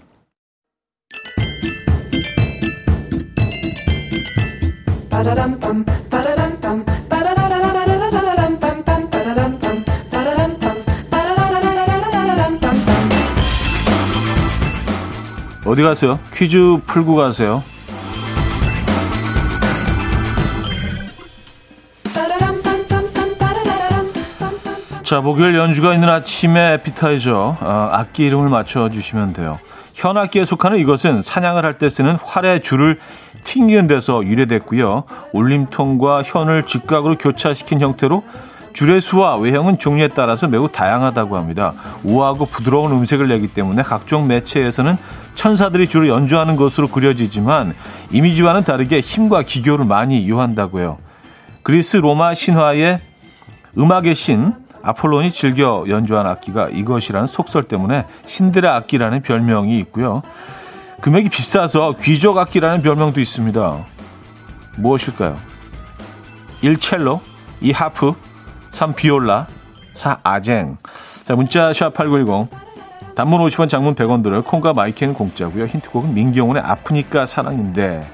[15.65, 16.19] 어디 가세요?
[16.33, 17.63] 퀴즈 풀고 가세요.
[25.07, 29.61] 자, 목요일 연주가 있는 아침에 에피타이저 어, 악기 이름을 맞춰주시면 돼요.
[29.95, 32.99] 현악기에 속하는 이것은 사냥을 할 때 쓰는 활의 줄을
[33.45, 35.05] 튕기는 데서 유래됐고요.
[35.33, 38.25] 울림통과 현을 직각으로 교차시킨 형태로
[38.73, 41.75] 줄의 수와 외형은 종류에 따라서 매우 다양하다고 합니다.
[42.03, 44.97] 우아하고 부드러운 음색을 내기 때문에 각종 매체에서는
[45.37, 47.77] 천사들이 주로 연주하는 것으로 그려지지만
[48.11, 50.99] 이미지와는 다르게 힘과 기교를 많이 요한다고요.
[51.63, 52.99] 그리스 로마 신화의
[53.79, 60.23] 음악의 신 아폴론이 즐겨 연주한 악기가 이것이라는 속설 때문에 신들의 악기라는 별명이 있고요.
[61.01, 63.77] 금액이 비싸서 귀족 악기라는 별명도 있습니다.
[64.79, 65.37] 무엇일까요?
[66.63, 67.21] 1 첼로,
[67.61, 68.15] 2 하프,
[68.71, 69.47] 3 비올라,
[69.93, 70.77] 4 아쟁.
[71.25, 72.49] 자, 문자 샵 8910
[73.17, 74.43] 단문 50원, 장문 100원 들어요.
[74.43, 75.67] 콩과 마이크는 공짜고요.
[75.67, 78.07] 힌트곡은 민경훈의 아프니까 사랑인데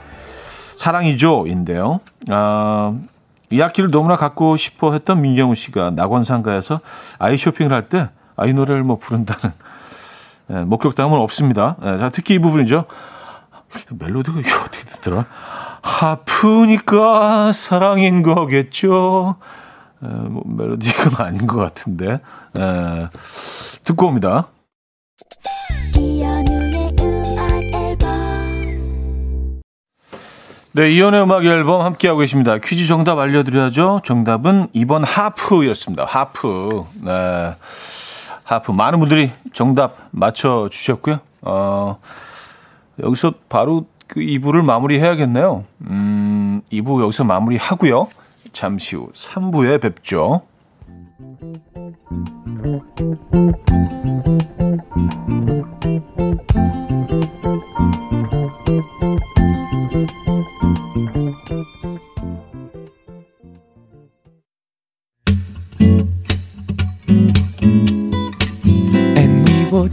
[0.77, 2.01] 사랑이죠 인데요.
[2.31, 2.95] 아,
[3.53, 6.79] 이 악기를 너무나 갖고 싶어 했던 민경훈 씨가 낙원상가에서
[7.19, 9.55] 아이 쇼핑을 할 때 아이 노래를 뭐 부른다는
[10.51, 11.77] 예, 목격담은 없습니다.
[11.85, 12.85] 예, 자, 특히 이 부분이죠.
[13.91, 15.27] 멜로디가 이게 어떻게 되더라?
[15.83, 19.37] 아프니까 사랑인 거겠죠.
[20.03, 22.21] 에, 뭐, 멜로디가 아닌 것 같은데.
[22.59, 23.07] 에,
[23.85, 24.49] 듣고 옵니다.
[30.75, 32.57] 네, 이연의 음악 앨범 함께하고 계십니다.
[32.57, 34.01] 퀴즈 정답 알려드려야죠.
[34.05, 36.07] 정답은 2번 하프였습니다.
[36.07, 36.87] 하프.
[37.05, 37.53] 네.
[38.45, 38.73] 하프.
[38.73, 41.21] 많은 분들이 정답 맞춰주셨고요.
[41.43, 41.99] 어,
[43.03, 45.65] 여기서 바로 그 2부를 마무리해야겠네요.
[45.91, 48.09] 음, 2부 여기서 마무리하고요.
[48.55, 50.41] 잠시 후 3부에 뵙죠.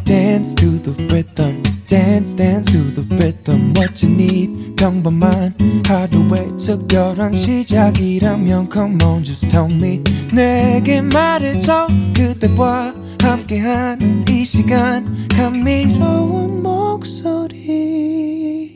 [0.05, 5.55] dance to the rhythm dance dance to the rhythm what you need 평범한
[5.87, 16.62] 하루의 특별한 시작이라면 come on just tell me 내게 말해줘 그대와 함께한 이 시간 감미로운
[16.62, 18.67] 목소리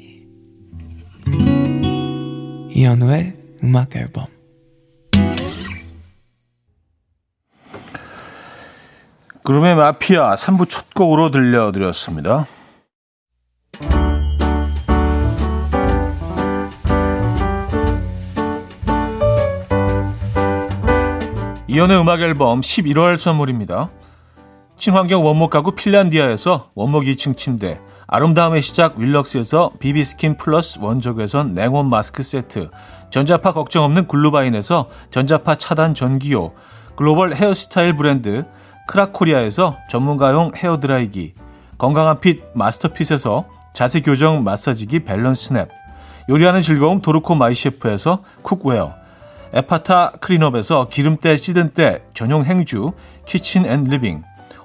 [2.75, 3.33] 이현우의
[3.63, 4.25] 음악 앨범
[9.43, 12.47] 그rum의 마피아 3부 첫 곡으로 들려드렸습니다.
[21.67, 23.91] 이연의 음악 앨범 11월 선물입니다.
[24.79, 32.23] 친환경 원목 가구 핀란디아에서 원목 2층 침대, 아름다움의 시작 윌럭스에서 비비스킨 플러스 원적외선 냉온 마스크
[32.23, 32.69] 세트,
[33.09, 36.51] 전자파 걱정 없는 글루바인에서 전자파 차단 전기요,
[36.95, 38.45] 글로벌 헤어스타일 브랜드
[38.87, 41.33] 크라코리아에서 전문가용 헤어드라이기,
[41.77, 45.69] 건강한 핏 마스터핏에서 자세 교정 마사지기 밸런스 냅,
[46.29, 48.93] 요리하는 즐거움 도르코 마이셰프에서 쿡웨어,
[49.53, 52.91] 에파타 클린업에서 기름때 찌든 때 전용 행주
[53.27, 54.23] 키친 앤 리빙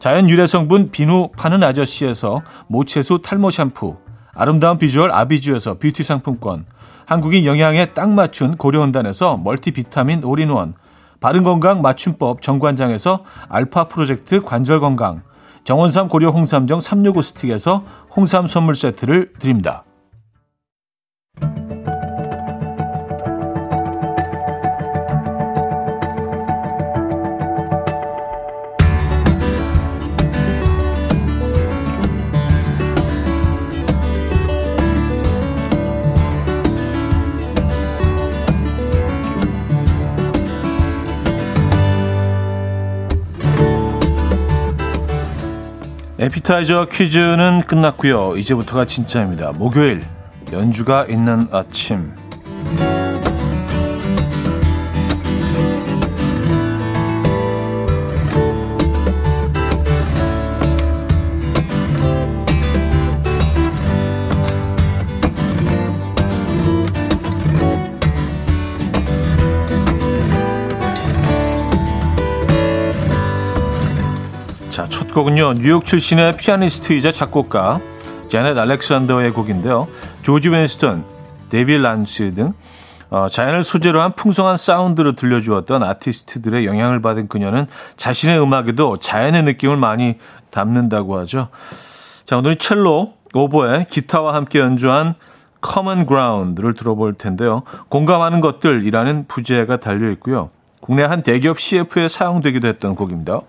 [0.00, 3.98] 자연 유래 성분 비누 파는 아저씨에서 모체수 탈모 샴푸
[4.32, 6.64] 아름다운 비주얼 아비주에서 뷰티 상품권
[7.04, 10.72] 한국인 영양에 딱 맞춘 고려원단에서 멀티비타민 올인원
[11.20, 15.22] 바른건강 맞춤법 정관장에서 알파 프로젝트 관절건강
[15.64, 17.84] 정원삼 고려 홍삼정 365 스틱에서
[18.16, 19.84] 홍삼 선물 세트를 드립니다.
[46.20, 48.36] 에피타이저 퀴즈는 끝났고요.
[48.36, 49.52] 이제부터가 진짜입니다.
[49.52, 50.02] 목요일
[50.52, 52.12] 연주가 있는 아침.
[75.20, 77.78] 곡은요 뉴욕 출신의 피아니스트이자 작곡가
[78.28, 79.86] 제넷 알렉산더의 곡인데요
[80.22, 81.04] 조지 웬스턴,
[81.50, 82.54] 데빌 란스 등
[83.10, 87.66] 어, 자연을 소재로 한 풍성한 사운드를 들려주었던 아티스트들의 영향을 받은 그녀는
[87.98, 90.16] 자신의 음악에도 자연의 느낌을 많이
[90.50, 91.48] 담는다고 하죠.
[92.24, 95.16] 자, 오늘은 첼로, 오보에 기타와 함께 연주한
[95.62, 97.64] Common Ground를 들어볼 텐데요.
[97.88, 100.50] 공감하는 것들이라는 부제가 달려 있고요.
[100.80, 103.40] 국내 한 대기업 CF에 사용되기도 했던 곡입니다.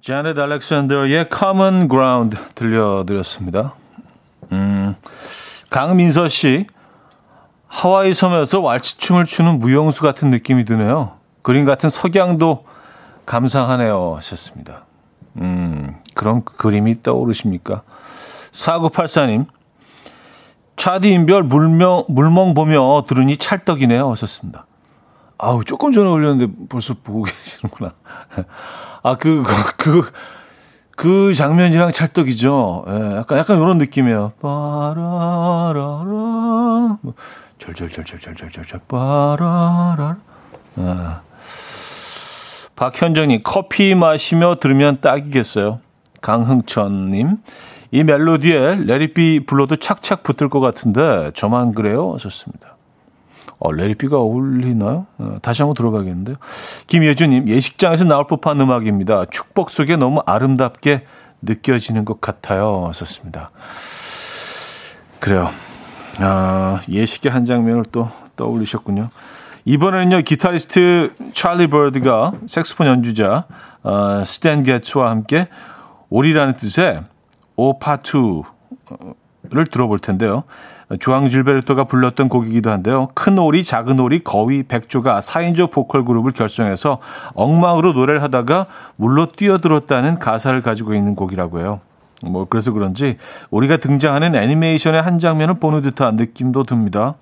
[0.00, 3.74] 자넷 알렉산더의 Common Ground 들려드렸습니다.
[4.50, 4.96] 음,
[5.68, 6.66] 강민서 씨,
[7.66, 11.18] 하와이 섬에서 왈츠춤을 추는 무용수 같은 느낌이 드네요.
[11.42, 12.64] 그림 같은 석양도
[13.26, 14.14] 감상하네요.
[14.16, 14.86] 하셨습니다.
[15.36, 17.82] 음, 그런 그림이 떠오르십니까?
[18.52, 19.46] 4984님,
[20.76, 24.10] 차디 인별 물명, 물멍 보며 들으니 찰떡이네요.
[24.10, 24.64] 하셨습니다.
[25.42, 27.94] 아우, 조금 전에 올렸는데 벌써 보고 계시는구나.
[29.02, 30.12] 아, 그, 그, 그,
[30.96, 32.84] 그 장면이랑 찰떡이죠.
[32.88, 34.32] 예, 약간, 약간 이런 느낌이에요.
[34.42, 34.98] 빠라라라.
[37.00, 37.14] 뭐,
[37.58, 40.16] 절절절절절절절, 빠라라.
[40.76, 41.20] 아.
[42.76, 45.80] 박현정님, 커피 마시며 들으면 딱이겠어요.
[46.20, 47.38] 강흥천님,
[47.92, 52.16] 이 멜로디에 레리비 불러도 착착 붙을 것 같은데 저만 그래요?
[52.18, 52.76] 좋습니다.
[53.60, 55.06] 어, 레리비가 어울리나요?
[55.18, 56.36] 어, 다시 한번 들어봐야겠는데요.
[56.86, 59.26] 김예주님, 예식장에서 나올 법한 음악입니다.
[59.26, 61.04] 축복 속에 너무 아름답게
[61.42, 62.86] 느껴지는 것 같아요.
[62.88, 63.50] 하셨습니다.
[65.20, 65.50] 그래요.
[66.18, 69.08] 아, 예식의 한 장면을 또 떠올리셨군요.
[69.66, 73.44] 이번에는요, 기타리스트 찰리 버드가 색스폰 연주자
[73.82, 75.48] 어, 스탠 게츠와 함께
[76.08, 77.02] 오리라는 뜻의
[77.56, 78.44] O Pato를
[79.70, 80.44] 들어볼 텐데요.
[80.98, 83.08] 주앙 질베르토가 불렀던 곡이기도 한데요.
[83.14, 86.98] 큰 오리, 작은 오리, 거위, 백조가 4인조 보컬 그룹을 결성해서
[87.34, 91.80] 엉망으로 노래를 하다가 물로 뛰어들었다는 가사를 가지고 있는 곡이라고 해요.
[92.22, 93.16] 뭐 그래서 그런지
[93.50, 97.14] 우리가 등장하는 애니메이션의 한 장면을 보는 듯한 느낌도 듭니다.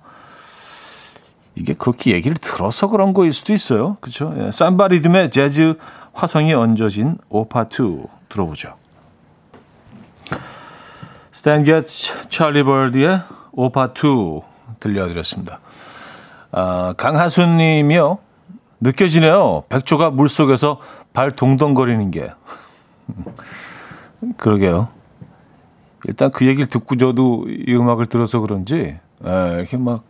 [1.55, 3.97] 이게 그렇게 얘기를 들어서 그런 거일 수도 있어요.
[4.01, 4.33] 그렇죠?
[4.37, 5.75] 예, 삼바 리듬의 재즈
[6.13, 8.73] 화성이 얹어진 오파 2 들어보죠.
[11.31, 13.21] 스탠 게츠 찰리 벌드의
[13.53, 14.43] 오파2
[14.79, 15.59] 들려드렸습니다.
[16.51, 18.19] 아, 강하순 님이요.
[18.79, 19.63] 느껴지네요.
[19.69, 20.79] 백조가 물 속에서
[21.13, 22.31] 발 동동거리는 게.
[24.37, 24.89] 그러게요.
[26.05, 28.99] 일단 그 얘기를 듣고 저도 이 음악을 들어서 그런지, 에,
[29.57, 30.03] 이렇게 막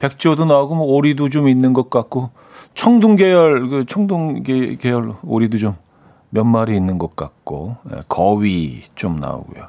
[0.00, 2.30] 백조도 나오고 뭐 오리도 좀 있는 것 같고
[2.74, 5.86] 청둥 계열 그 청둥 계열 오리도 좀
[6.30, 9.68] 몇 마리 있는 것 같고 예, 거위 좀 나오고요.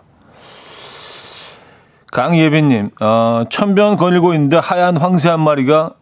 [2.12, 5.93] 강예빈님, 어, 천변 거닐고 있는데 하얀 황새 한 마리가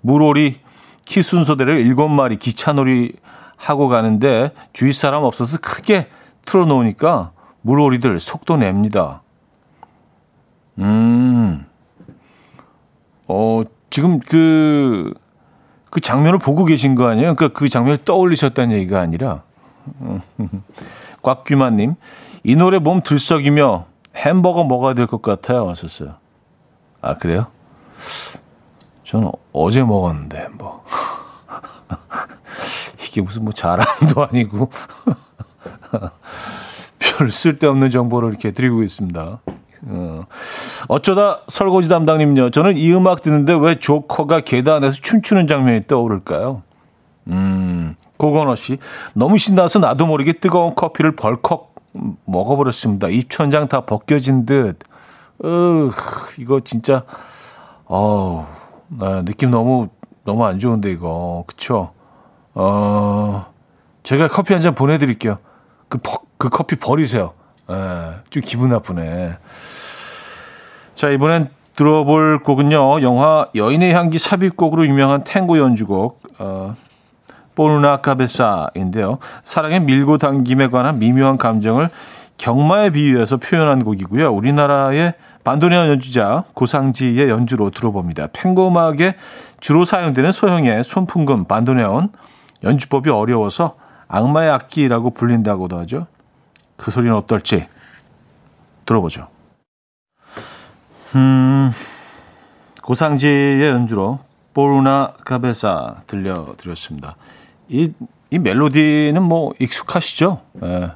[0.00, 0.60] 물오리
[1.04, 3.12] 키 순서대로 일곱 마리 기차놀이
[3.56, 6.08] 하고 가는데 주위 사람 없어서 크게
[6.44, 9.22] 틀어놓으니까 물오리들 속도 냅니다.
[10.78, 11.66] 음,
[13.28, 15.12] 어, 지금 그,
[15.90, 17.34] 그 장면을 보고 계신 거 아니에요?
[17.34, 19.42] 그러니까 그 장면을 떠올리셨다는 얘기가 아니라.
[21.22, 21.94] 꽉규만님,
[22.42, 25.68] 이 노래 몸 들썩이며 햄버거 먹어야 될 것 같아요.
[25.68, 26.14] 하셨어요.
[27.00, 27.46] 아, 그래요?
[29.04, 30.84] 저는 어제 먹었는데, 뭐.
[33.08, 34.70] 이게 무슨 뭐 자랑도 아니고.
[36.98, 39.40] 별 쓸데없는 정보를 이렇게 드리고 있습니다.
[39.84, 40.26] 어.
[40.88, 42.50] 어쩌다 설거지 담당님요.
[42.50, 46.62] 저는 이 음악 듣는데 왜 조커가 계단에서 춤추는 장면이 떠오를까요?
[47.28, 48.78] 음, 고건호 씨.
[49.14, 51.71] 너무 신나서 나도 모르게 뜨거운 커피를 벌컥
[52.24, 53.08] 먹어버렸습니다.
[53.08, 54.78] 입천장 다 벗겨진 듯.
[55.44, 55.90] 으,
[56.38, 57.04] 이거 진짜,
[57.86, 58.44] 어우,
[58.88, 59.88] 나 느낌 너무,
[60.24, 61.44] 너무 안 좋은데, 이거.
[61.46, 61.92] 그쵸?
[62.54, 63.46] 어,
[64.02, 65.38] 제가 커피 한 잔 보내드릴게요.
[65.88, 65.98] 그,
[66.38, 67.32] 그 커피 버리세요.
[67.70, 69.36] 에, 예, 좀 기분 나쁘네.
[70.94, 73.02] 자, 이번엔 들어볼 곡은요.
[73.02, 76.74] 영화 여인의 향기 삽입곡으로 유명한 탱고 연주곡 어,
[77.54, 79.18] 보르나 카베사인데요.
[79.44, 81.90] 사랑의 밀고 당김에 관한 미묘한 감정을
[82.38, 84.32] 경마에 비유해서 표현한 곡이고요.
[84.32, 88.28] 우리나라의 반도네온 연주자 고상지의 연주로 들어봅니다.
[88.46, 89.14] 음악에
[89.60, 92.10] 주로 사용되는 소형의 손풍금 반도네온
[92.64, 93.76] 연주법이 어려워서
[94.08, 96.06] 악마의 악기라고 불린다고도 하죠.
[96.76, 97.66] 그 소리는 어떨지
[98.86, 99.28] 들어보죠.
[101.14, 101.70] 음,
[102.82, 104.18] 고상지의 연주로
[104.54, 107.16] 보르나 카베사 들려드렸습니다.
[107.72, 107.92] 이,
[108.30, 110.40] 이 멜로디는 뭐 익숙하시죠?
[110.62, 110.92] 예.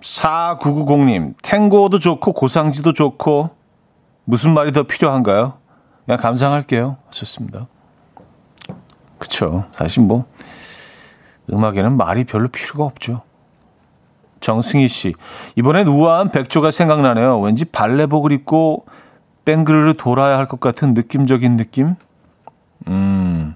[0.00, 3.50] 4990님, 탱고도 좋고 고상지도 좋고
[4.24, 5.54] 무슨 말이 더 필요한가요?
[6.04, 6.96] 그냥 감상할게요.
[7.08, 7.66] 하셨습니다.
[9.18, 9.64] 그쵸.
[9.72, 10.24] 사실 뭐
[11.52, 13.22] 음악에는 말이 별로 필요가 없죠.
[14.40, 15.14] 정승희 씨.
[15.56, 17.40] 이번엔 우아한 백조가 생각나네요.
[17.40, 18.86] 왠지 발레복을 입고
[19.44, 21.96] 뺑그르르 돌아야 할 것 같은 느낌적인 느낌?
[22.86, 23.54] 음,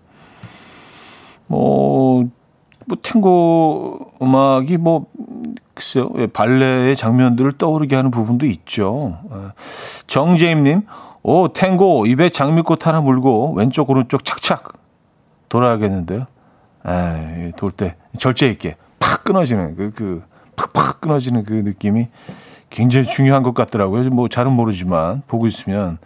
[1.46, 2.24] 뭐,
[2.86, 5.06] 뭐, 탱고 음악이 뭐,
[5.74, 9.18] 글쎄요, 예, 발레의 장면들을 떠오르게 하는 부분도 있죠.
[9.32, 9.36] 예.
[10.06, 10.82] 정재임님,
[11.22, 14.72] 오, 탱고, 입에 장미꽃 하나 물고, 왼쪽, 오른쪽 착착
[15.48, 16.26] 돌아야겠는데요.
[16.86, 20.22] 에, 돌 때, 절제 있게 팍 끊어지는, 그, 그,
[20.56, 22.08] 팍팍 끊어지는 그 느낌이
[22.70, 24.10] 굉장히 중요한 것 같더라고요.
[24.10, 25.98] 뭐, 잘은 모르지만, 보고 있으면.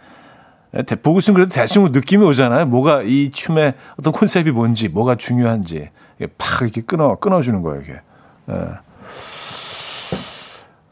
[1.01, 2.65] 보고 있으면 그래도 대충 느낌이 오잖아요.
[2.67, 5.89] 뭐가 이 춤의 어떤 콘셉트이 뭔지, 뭐가 중요한지.
[6.37, 7.93] 팍 이렇게 끊어, 끊어주는 거예요, 이게.
[8.49, 8.53] 예.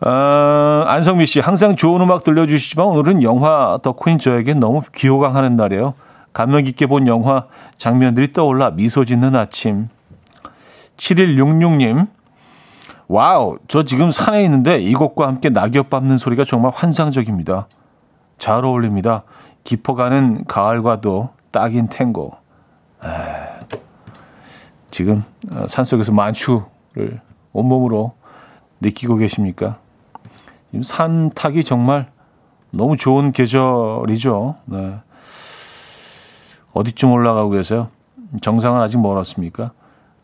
[0.07, 5.93] 어, 안성미 씨, 항상 좋은 음악 들려주시지만 오늘은 영화 덕후인 저에게 너무 귀호강하는 날이에요.
[6.33, 7.45] 감명 깊게 본 영화
[7.77, 9.87] 장면들이 떠올라 미소 짓는 아침.
[10.97, 12.07] 7166님,
[13.07, 17.67] 와우, 저 지금 산에 있는데 이곡과 함께 낙엽 밟는 소리가 정말 환상적입니다.
[18.37, 19.23] 잘 어울립니다.
[19.65, 22.33] 깊어가는 가을과도 딱인 탱고.
[23.03, 23.09] 에,
[24.89, 27.19] 지금 어, 산속에서 만추를
[27.51, 28.13] 온몸으로
[28.79, 29.79] 느끼고 계십니까?
[30.67, 32.09] 지금 산 타기 정말
[32.71, 34.55] 너무 좋은 계절이죠.
[34.65, 34.95] 네.
[36.73, 37.89] 어디쯤 올라가고 계세요?
[38.41, 39.71] 정상은 아직 멀었습니까?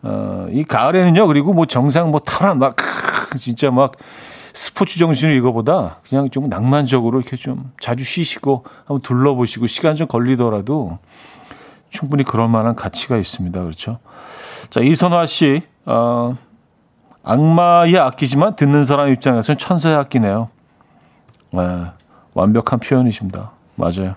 [0.03, 2.75] 어, 이 가을에는요, 그리고 뭐 정상 뭐 타라, 막,
[3.37, 3.93] 진짜 막
[4.53, 10.99] 스포츠 정신을 이거보다 그냥 좀 낭만적으로 이렇게 좀 자주 쉬시고 한번 둘러보시고 시간 좀 걸리더라도
[11.89, 13.61] 충분히 그럴 만한 가치가 있습니다.
[13.61, 13.99] 그렇죠?
[14.69, 16.35] 자, 이선화 씨, 어,
[17.23, 20.49] 악마의 악기지만 듣는 사람 입장에서는 천사의 악기네요.
[21.51, 21.85] 네,
[22.33, 23.51] 완벽한 표현이십니다.
[23.75, 24.15] 맞아요.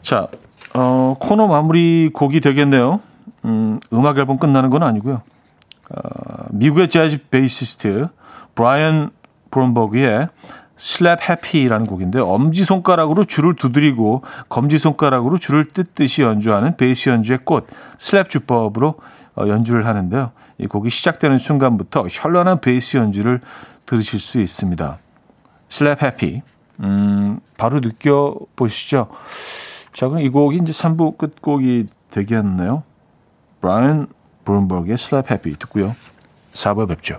[0.00, 0.28] 자,
[0.74, 3.00] 어, 코너 마무리 곡이 되겠네요.
[3.44, 5.22] 음, 음악 앨범 끝나는 건 아니고요.
[5.90, 8.08] 어, 미국의 재즈 베이시스트
[8.56, 9.10] 브라이언
[9.52, 10.28] 브롬버그의
[10.76, 17.66] Slap Happy라는 곡인데 엄지손가락으로 줄을 두드리고 검지손가락으로 줄을 뜯듯이 연주하는 베이스 연주의 꽃
[17.98, 18.96] slap 주법으로
[19.36, 20.32] 어, 연주를 하는데요.
[20.58, 23.40] 이 곡이 시작되는 순간부터 현란한 베이스 연주를
[23.84, 24.98] 들으실 수 있습니다.
[25.68, 26.42] Slap Happy
[26.80, 29.08] 음, 바로 느껴보시죠.
[29.92, 32.82] 자, 그럼 이 곡이 이제 3부 끝곡이 되겠네요.
[33.60, 34.08] 브라이언
[34.44, 35.94] 브롬버그의 Slap Happy 듣고요.
[36.52, 37.18] 4부에 뵙죠.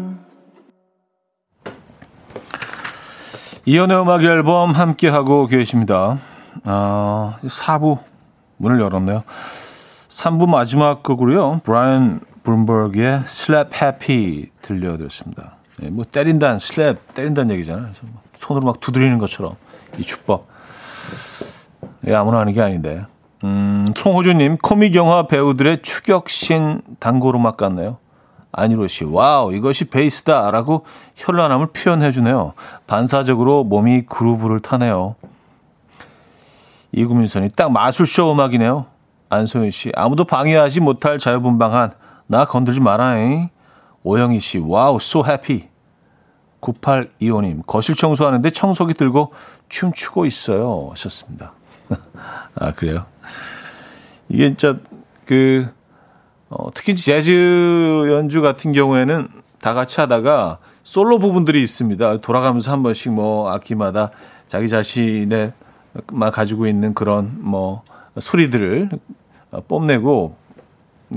[3.71, 6.17] 이연의 음악 앨범 함께 하고 계십니다.
[6.65, 7.99] 아, 4부
[8.57, 9.23] 문을 열었네요.
[10.09, 11.61] 3부 마지막 곡으로요.
[11.63, 15.53] 브라이언 브룸버그의 Slap Happy 들려드렸습니다.
[15.77, 17.83] 네, 뭐 때린다는 slap 때린다는 얘기잖아요.
[17.83, 19.55] 그래서 뭐 손으로 막 두드리는 것처럼
[19.97, 20.47] 이 주법.
[22.07, 23.05] 예, 아무나 하는 게 아닌데.
[23.45, 27.99] 음, 송호주님 코믹 영화 배우들의 추격신 단골 음악 같네요.
[28.51, 30.85] 안희로 씨, 와우, 이것이 베이스다라고
[31.15, 32.53] 현란함을 표현해 주네요.
[32.87, 35.15] 반사적으로 몸이 그루브를 타네요.
[36.91, 38.85] 이구민 선이 딱 마술쇼 음악이네요.
[39.29, 41.93] 안소연 씨, 아무도 방해하지 못할 자유분방한
[42.27, 43.49] 나 건들지 마라잉.
[44.03, 45.69] 오영희 씨, 와우, so happy.
[46.59, 49.33] 9825님, 거실 청소하는데 청소기 들고
[49.69, 50.89] 춤추고 있어요.
[50.91, 51.53] 하셨습니다.
[52.55, 53.05] 아, 그래요?
[54.29, 54.77] 이게 진짜,
[55.25, 55.69] 그,
[56.51, 59.29] 어, 특히 재즈 연주 같은 경우에는
[59.61, 62.17] 다 같이 하다가 솔로 부분들이 있습니다.
[62.19, 64.11] 돌아가면서 한 번씩 뭐 악기마다
[64.47, 65.53] 자기 자신의
[66.11, 67.83] 막 가지고 있는 그런 뭐
[68.19, 68.89] 소리들을
[69.69, 70.35] 뽐내고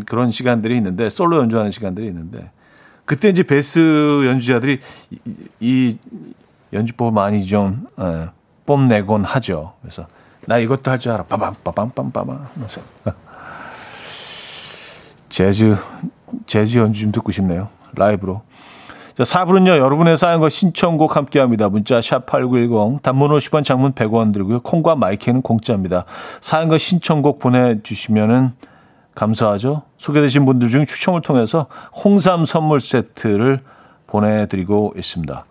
[0.07, 2.51] 그런 시간들이 있는데 솔로 연주하는 시간들이 있는데
[3.05, 3.79] 그때 이제 베이스
[4.27, 4.79] 연주자들이
[5.11, 5.19] 이,
[5.61, 5.99] 이
[6.73, 8.29] 연주법을 많이 좀 에,
[8.67, 9.73] 뽐내곤 하죠.
[9.83, 10.07] 그래서
[10.47, 11.25] 나 이것도 할 줄 알아.
[11.25, 12.39] 빠밤 빠밤 빰빠밤
[15.35, 15.77] 재즈,
[16.47, 17.67] 재즈 연주 좀 듣고 싶네요.
[17.95, 18.43] 라이브로.
[19.15, 21.69] 자, 4부는요, 여러분의 사연과 신청곡 함께 합니다.
[21.69, 24.61] 문자 샵 8910, 단문 50원, 장문 100원 들고요.
[24.61, 26.05] 콩과 마이크는 공짜입니다.
[26.41, 28.53] 사연과 신청곡 보내주시면은
[29.17, 29.83] 감사하죠.
[29.99, 31.67] 소개되신 분들 중 추첨을 통해서
[32.05, 33.59] 홍삼 선물 세트를
[34.07, 35.45] 보내드리고 있습니다.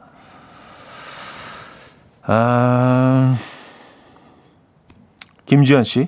[2.26, 3.38] 아,
[5.46, 6.08] 김지현 씨,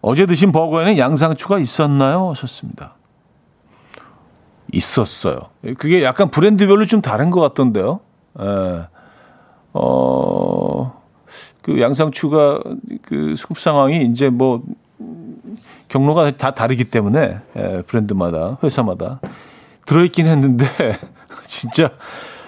[0.00, 2.30] 어제 드신 버거에는 양상추가 있었나요?
[2.30, 2.94] 하셨습니다.
[4.72, 5.38] 있었어요.
[5.78, 8.00] 그게 약간 브랜드별로 좀 다른 것 같던데요.
[8.40, 8.44] 에,
[9.72, 11.00] 어,
[11.62, 12.60] 그 양상추가
[13.02, 14.62] 그 수급 상황이 이제 뭐
[15.88, 19.20] 경로가 다 다르기 때문에 예, 브랜드마다 회사마다
[19.86, 20.66] 들어있긴 했는데
[21.44, 21.90] 진짜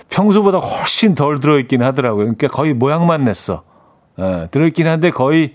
[0.08, 2.24] 평소보다 훨씬 덜 들어있긴 하더라고요.
[2.24, 3.64] 그러니까 거의 모양만 냈어.
[4.18, 5.54] 예, 들어있긴 한데 거의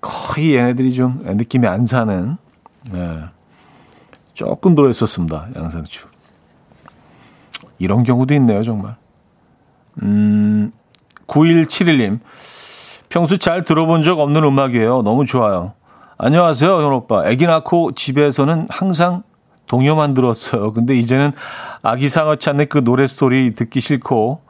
[0.00, 2.36] 거의 얘네들이 좀 느낌이 안 사는
[2.94, 3.24] 예,
[4.38, 5.48] 조금 들어있었습니다.
[5.56, 6.06] 양상추.
[7.80, 8.94] 이런 경우도 있네요, 정말.
[10.00, 10.70] 음,
[11.26, 12.20] 9171님.
[13.08, 15.02] 평소 잘 들어본 적 없는 음악이에요.
[15.02, 15.72] 너무 좋아요.
[16.18, 17.26] 안녕하세요, 현 오빠.
[17.26, 19.24] 아기 낳고 집에서는 항상
[19.66, 20.72] 동요만 들었어요.
[20.72, 21.32] 근데 이제는
[21.82, 24.42] 아기 상어 찾는 그 노래 스토리 듣기 싫고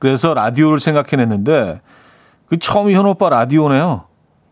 [0.00, 1.80] 그래서 라디오를 생각해냈는데
[2.46, 4.02] 그 처음이 현 오빠 라디오네요.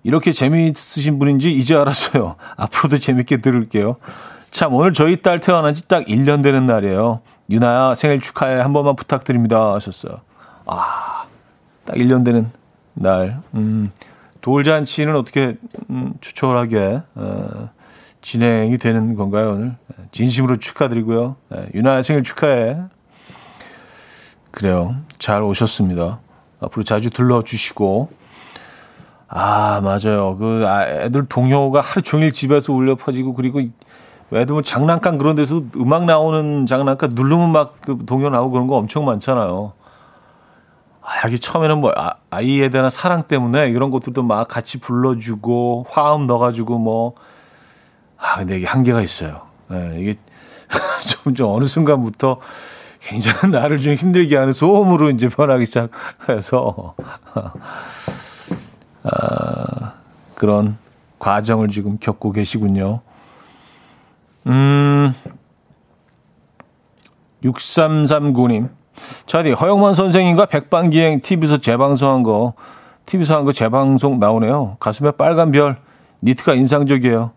[0.04, 2.36] 이렇게 재미있으신 분인지 이제 알았어요.
[2.56, 3.96] 앞으로도 재밌게 들을게요.
[4.56, 7.20] 참 오늘 저희 딸 태어난 지 딱 1년 되는 날이에요.
[7.50, 10.22] 유나야 생일 축하해 한 번만 부탁드립니다 하셨어요.
[10.64, 11.26] 아,
[11.84, 12.50] 딱 1년 되는
[12.94, 13.42] 날.
[13.52, 13.92] 음,
[14.40, 15.58] 돌잔치는 어떻게
[15.90, 17.68] 음, 추초하게 어,
[18.22, 19.76] 진행이 되는 건가요 오늘?
[20.12, 21.36] 진심으로 축하드리고요.
[21.50, 22.78] 네, 유나 생일 축하해.
[24.52, 24.96] 그래요.
[25.18, 26.20] 잘 오셨습니다.
[26.60, 28.08] 앞으로 자주 들러주시고.
[29.28, 30.36] 아 맞아요.
[30.36, 33.60] 그 아, 애들 동요가 하루 종일 집에서 울려 퍼지고 그리고
[34.32, 38.76] 애들 뭐 장난감 그런 데서 음악 나오는 장난감 누르면 막 그 동요 나오고 그런 거
[38.76, 39.72] 엄청 많잖아요.
[41.02, 46.26] 아, 여기 처음에는 뭐 아, 아이에 대한 사랑 때문에 이런 것들도 막 같이 불러주고 화음
[46.26, 47.14] 넣어가지고 뭐
[48.18, 49.42] 아 근데 이게 한계가 있어요.
[49.68, 50.14] 네, 이게
[51.06, 52.40] 점점 어느 순간부터
[53.00, 56.94] 굉장히 나를 좀 힘들게 하는 소음으로 이제 변하기 시작해서
[59.04, 59.92] 아,
[60.34, 60.76] 그런
[61.18, 63.00] 과정을 지금 겪고 계시군요.
[64.46, 65.14] 음,
[67.42, 68.68] 6339님.
[69.26, 72.54] 차디 허영만 선생님과 백반기행 TV에서 재방송한 거
[73.04, 74.76] TV에서 한 거 재방송 나오네요.
[74.80, 75.76] 가슴에 빨간 별
[76.22, 77.32] 니트가 인상적이에요.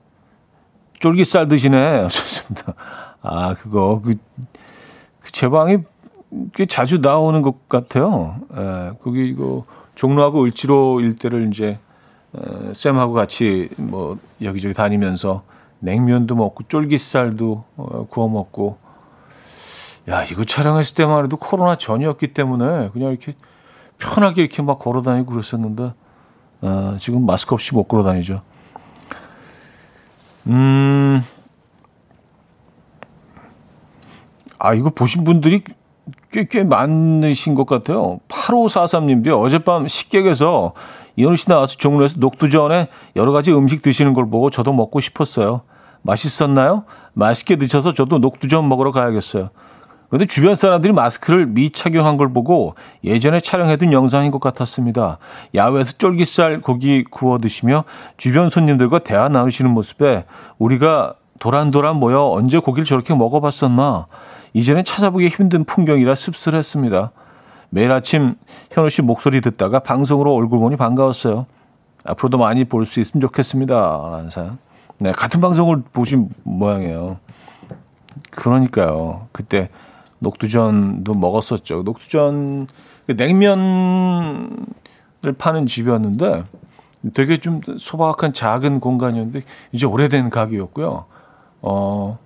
[1.00, 2.08] 쫄깃살 드시네.
[2.10, 2.74] 좋습니다.
[3.22, 4.14] 아 그거 그,
[5.20, 5.80] 그 재방이
[6.56, 8.38] 꽤 자주 나오는 것 같아요.
[8.56, 11.78] 에, 거기 이거 종로하고 을지로 일대를 이제
[12.38, 15.44] 에, 쌤하고 같이 뭐 여기저기 다니면서
[15.80, 18.78] 냉면도 먹고 쫄깃살도 어, 구워 먹고
[20.10, 23.36] 야, 이거 촬영했을 때만 해도 코로나 전이었기 때문에 그냥 이렇게
[24.00, 25.94] 편하게 이렇게 막 걸어 다니고 그랬었는데,
[26.62, 28.42] 아, 지금 마스크 없이 못 걸어 다니죠.
[30.48, 31.22] 음,
[34.58, 35.64] 아, 이거 보신 분들이
[36.32, 38.20] 꽤, 꽤 많으신 것 같아요.
[38.28, 40.74] 8543님도요, 어젯밤 식객에서
[41.16, 45.62] 이현우 씨 나와서 종로에서 녹두전에 여러 가지 음식 드시는 걸 보고 저도 먹고 싶었어요.
[46.02, 46.86] 맛있었나요?
[47.14, 49.50] 맛있게 드셔서 저도 녹두전 먹으러 가야겠어요.
[50.10, 52.74] 그런데 주변 사람들이 마스크를 미착용한 걸 보고
[53.04, 55.20] 예전에 촬영해둔 영상인 것 같았습니다.
[55.54, 57.84] 야외에서 쫄깃살 고기 구워 드시며
[58.18, 60.26] 주변 손님들과 대화 나누시는 모습에
[60.58, 64.08] 우리가 도란도란 모여 언제 고기를 저렇게 먹어봤었나.
[64.54, 67.12] 이제는 찾아보기 힘든 풍경이라 씁쓸했습니다.
[67.70, 68.36] 매일 아침
[68.72, 71.46] 현우 씨 목소리 듣다가 방송으로 얼굴 보니 반가웠어요.
[72.04, 74.10] 앞으로도 많이 볼 수 있으면 좋겠습니다.
[74.12, 74.58] 라는 사연.
[74.98, 77.20] 네, 같은 방송을 보신 모양이에요.
[78.32, 79.28] 그러니까요.
[79.32, 79.70] 그때
[80.20, 81.84] 녹두전도 먹었었죠.
[81.84, 82.68] 녹두전
[83.08, 84.50] 그 냉면을
[85.38, 86.44] 파는 집이었는데
[87.14, 91.06] 되게 좀 소박한 작은 공간이었는데 이제 오래된 가게였고요.
[91.62, 92.18] 어,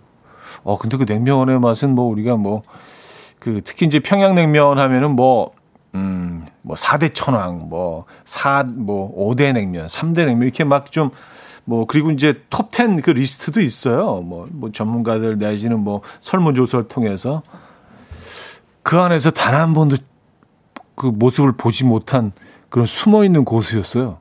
[0.63, 2.63] 어 근데 그 냉면의 맛은 뭐 우리가 뭐
[3.43, 5.51] 그 특히 이제 평양냉면 하면은 뭐
[5.95, 11.11] 음, 뭐 4대 천왕, 뭐 4, 뭐 5대 냉면, 3대 냉면 이렇게 막 좀
[11.65, 14.21] 뭐 그리고 이제 톱10 그 리스트도 있어요.
[14.21, 17.41] 뭐, 뭐 전문가들 내지는 뭐 설문조사를 통해서
[18.81, 19.97] 그 안에서 단 한 번도
[20.95, 22.31] 그 모습을 보지 못한
[22.69, 24.19] 그런 숨어 있는 고수였어요.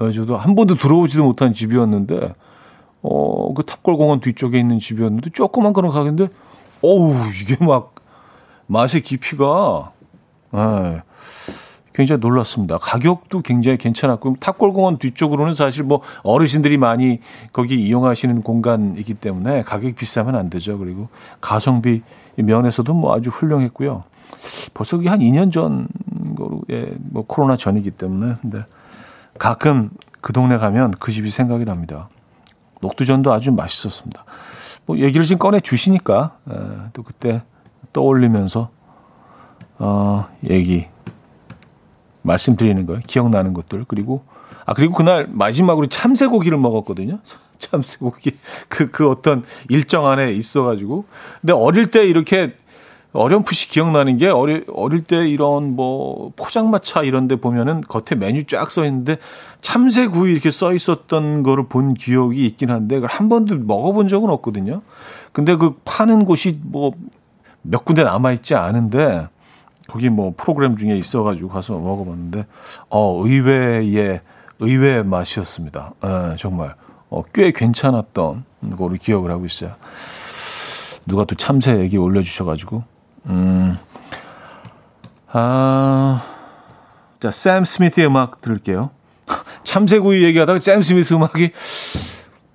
[0.00, 2.34] 네, 저도 한 번도 들어오지도 못한 집이었는데,
[3.10, 6.28] 어, 그 탑골 공원 뒤쪽에 있는 집이었는데, 조그만 그런 가게인데,
[6.82, 7.94] 어우, 이게 막,
[8.66, 9.92] 맛의 깊이가,
[10.54, 11.02] 예,
[11.94, 12.78] 굉장히 놀랐습니다.
[12.78, 17.18] 가격도 굉장히 괜찮았고, 탑골공원 뒤쪽으로는 사실 뭐 어르신들이 많이
[17.52, 20.78] 거기 이용하시는 공간이기 때문에 가격이 비싸면 안 되죠.
[20.78, 21.08] 그리고
[21.40, 22.02] 가성비
[22.36, 24.04] 면에서도 뭐 아주 훌륭했고요.
[24.74, 25.88] 벌써 그게 한 2년 전
[26.36, 28.34] 거로, 예, 뭐 코로나 전이기 때문에.
[28.42, 28.64] 근데
[29.38, 29.90] 가끔
[30.20, 32.08] 그 동네 가면 그 집이 생각이 납니다.
[32.80, 34.24] 녹두전도 아주 맛있었습니다.
[34.86, 36.54] 뭐 얘기를 지금 꺼내 주시니까 예,
[36.92, 37.42] 또 그때
[37.92, 38.70] 떠올리면서
[39.78, 40.86] 어, 얘기
[42.22, 43.00] 말씀드리는 거예요.
[43.06, 44.24] 기억나는 것들 그리고
[44.64, 47.18] 아 그리고 그날 마지막으로 참새고기를 먹었거든요.
[47.58, 48.36] 참새고기
[48.68, 51.04] 그, 그 어떤 일정 안에 있어가지고.
[51.40, 52.54] 근데 어릴 때 이렇게
[53.12, 58.70] 어렴풋이 기억나는 게 어리, 어릴 때 이런 뭐 포장마차 이런 데 보면은 겉에 메뉴 쫙
[58.70, 59.16] 써 있는데
[59.60, 64.82] 참새구이 이렇게 써 있었던 거를 본 기억이 있긴 한데 그걸 한 번도 먹어본 적은 없거든요.
[65.32, 66.92] 근데 그 파는 곳이 뭐
[67.62, 69.28] 몇 군데 남아 있지 않은데
[69.88, 72.46] 거기 뭐 프로그램 중에 있어가지고 가서 먹어봤는데
[72.88, 74.20] 어 의외의
[74.58, 75.92] 의외의 맛이었습니다.
[76.04, 76.74] 예, 정말
[77.10, 78.44] 어, 꽤 괜찮았던
[78.76, 79.72] 거를 기억을 하고 있어요.
[81.06, 82.82] 누가 또 참새 얘기 올려주셔가지고
[83.26, 83.76] 음.
[85.30, 86.22] 아,
[87.20, 88.90] 자, 샘 스미스의 음악 들을게요.
[89.64, 91.50] 참새구이 얘기하다가 샘 스미스 음악이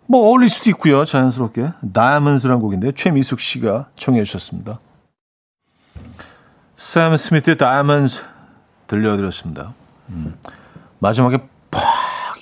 [0.07, 1.05] 뭐 어울릴 수도 있고요.
[1.05, 1.71] 자연스럽게.
[1.93, 4.79] 다이아몬드라는 곡인데 최미숙 씨가 청해 주셨습니다.
[6.75, 8.13] 샘 스미스의 다이아몬드
[8.87, 9.73] 들려드렸습니다.
[10.09, 10.35] 음.
[10.99, 11.39] 마지막에
[11.71, 11.81] 팍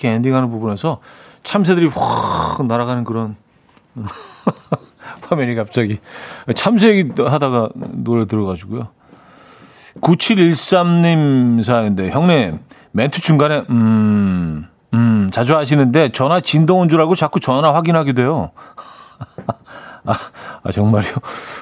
[0.04, 1.00] 엔딩하는 부분에서
[1.44, 3.36] 참새들이 확 날아가는 그런
[5.32, 5.98] 화면이 갑자기
[6.56, 8.90] 참새 얘기 하다가 노래 들어가지고요.
[10.02, 12.60] 9713님 사연인데 형님
[12.92, 18.52] 멘트 중간에 음, 음 자주 하시는데 전화 진동 온 줄 알고 자꾸 전화 확인하게 돼요.
[20.06, 20.14] 아,
[20.64, 21.08] 아 정말요?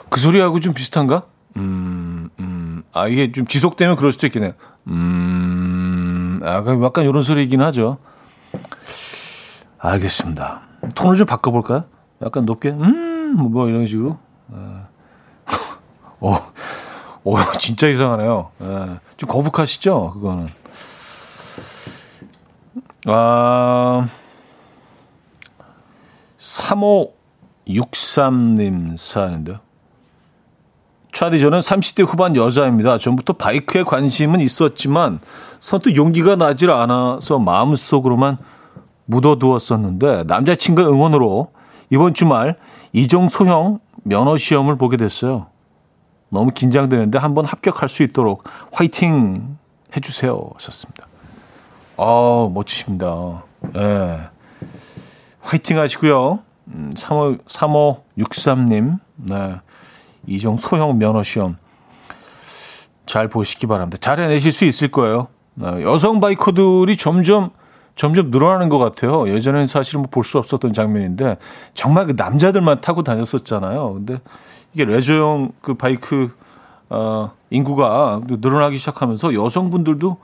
[0.10, 1.24] 그 소리하고 좀 비슷한가?
[1.58, 4.54] 음, 음, 아 이게 좀 지속되면 그럴 수도 있겠네요.
[4.88, 7.98] 음, 아 약간 이런 소리이긴 하죠.
[9.78, 10.62] 알겠습니다.
[10.96, 11.84] 톤을 좀 바꿔볼까요?
[12.24, 13.09] 약간 높게 음.
[13.30, 14.18] 음, 뭐 이런 식으로.
[14.50, 14.88] 어,
[16.20, 16.52] 어,
[17.24, 18.50] 어 진짜 이상하네요.
[18.62, 20.12] 예, 좀 거북하시죠?
[20.14, 20.48] 그거는.
[23.06, 24.08] 아,
[26.38, 29.60] 3563님 사연인데요.
[31.12, 32.98] 차디 저는 30대 후반 여자입니다.
[32.98, 35.20] 전부터 바이크에 관심은 있었지만
[35.60, 38.38] 선뜻 용기가 나질 않아서 마음속으로만
[39.06, 41.52] 묻어두었었는데 남자친구 응원으로
[41.90, 42.58] 이번 주말
[42.94, 45.48] 이종 소형 면허 시험을 보게 됐어요.
[46.30, 49.58] 너무 긴장되는데 한번 합격할 수 있도록 화이팅
[49.96, 50.52] 해주세요.
[50.56, 51.08] 하셨습니다.
[51.98, 53.44] 아, 멋지십니다.
[53.76, 53.80] 예.
[53.80, 54.20] 네.
[55.42, 56.40] 화이팅 하시고요.
[56.68, 59.56] 음, 35, 3563님, 네.
[60.28, 61.58] 이종 소형 면허 시험
[63.06, 63.98] 잘 보시기 바랍니다.
[64.00, 65.28] 잘 해내실 수 있을 거예요.
[65.56, 65.82] 네.
[65.82, 67.50] 여성 바이커들이 점점
[68.00, 69.28] 점점 늘어나는 것 같아요.
[69.28, 71.36] 예전에는 사실은 뭐 볼 수 없었던 장면인데
[71.74, 73.94] 정말 그 남자들만 타고 다녔었잖아요.
[73.94, 74.22] 근데
[74.74, 76.32] 이게 레저용 그 바이크
[76.90, 80.16] 어, 인구가 늘어나기 시작하면서 여성분들도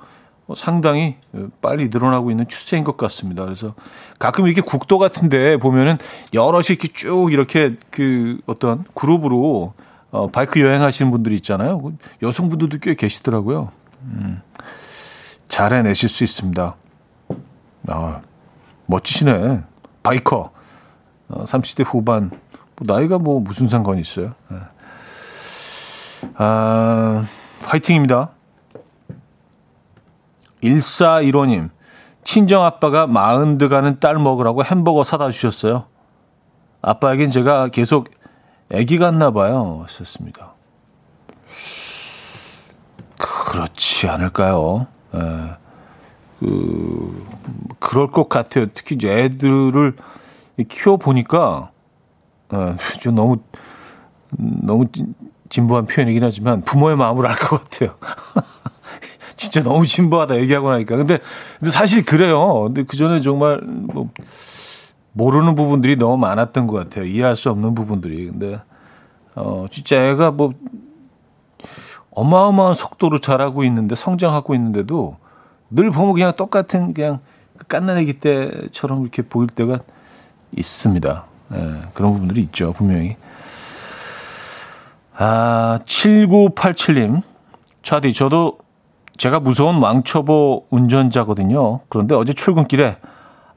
[0.56, 1.18] 상당히
[1.62, 3.44] 빨리 늘어나고 있는 추세인 것 같습니다.
[3.44, 3.74] 그래서
[4.20, 5.98] 가끔 이렇게 국도 같은데 보면은
[6.34, 9.74] 여럿이 이렇게 쭉 이렇게 그 어떤 그룹으로
[10.12, 11.92] 어, 바이크 여행하시는 분들이 있잖아요.
[12.22, 13.70] 여성분들도 꽤 계시더라고요.
[14.04, 14.42] 음,
[15.50, 16.76] 잘 해내실 수 있습니다.
[17.90, 18.22] 아,
[18.88, 19.64] 멋지시네.
[20.04, 20.52] 바이커.
[21.30, 22.30] 어, 30대 후반.
[22.76, 24.34] 뭐 나이가 뭐 무슨 상관이 있어요.
[24.50, 24.58] 네.
[26.36, 27.26] 아,
[27.62, 28.30] 화이팅입니다.
[30.64, 31.70] 1415님.
[32.24, 35.86] 친정 아빠가 마흔드 가는 딸 먹으라고 햄버거 사다 주셨어요.
[36.82, 38.10] 아빠에겐 제가 계속
[38.72, 39.86] 애기 같나 봐요.
[39.88, 40.54] 썼습니다.
[43.18, 44.88] 그렇지 않을까요?
[45.14, 45.65] 예.
[46.46, 47.26] 그
[47.80, 48.68] 그럴 것 같아요.
[48.74, 49.96] 특히 이제 애들을
[50.70, 51.72] 키워 보니까
[52.50, 53.38] 어, 좀 너무
[54.38, 54.86] 너무
[55.50, 57.96] 진부한 표현이긴 하지만 부모의 마음을 알 것 같아요.
[59.36, 60.96] 진짜 너무 진부하다 얘기하고 나니까.
[60.96, 61.20] 근데,
[61.60, 62.64] 근데 사실 그래요.
[62.64, 64.10] 근데 그 전에 정말 뭐
[65.12, 67.06] 모르는 부분들이 너무 많았던 것 같아요.
[67.06, 68.28] 이해할 수 없는 부분들이.
[68.30, 68.62] 근데
[69.36, 70.54] 어 진짜 애가 뭐
[72.12, 75.18] 어마어마한 속도로 자라고 있는데 성장하고 있는데도
[75.70, 77.20] 늘 보면 그냥 똑같은 그냥
[77.58, 79.80] 그 깐난애기 때처럼 이렇게 보일 때가
[80.56, 81.26] 있습니다.
[81.54, 83.18] 예, 그런 부분들이 있죠, 분명히.
[85.18, 87.22] 아, 7987님.
[87.84, 88.58] 차디, 저도
[89.18, 91.82] 제가 무서운 왕초보 운전자거든요.
[91.88, 92.98] 그런데 어제 출근길에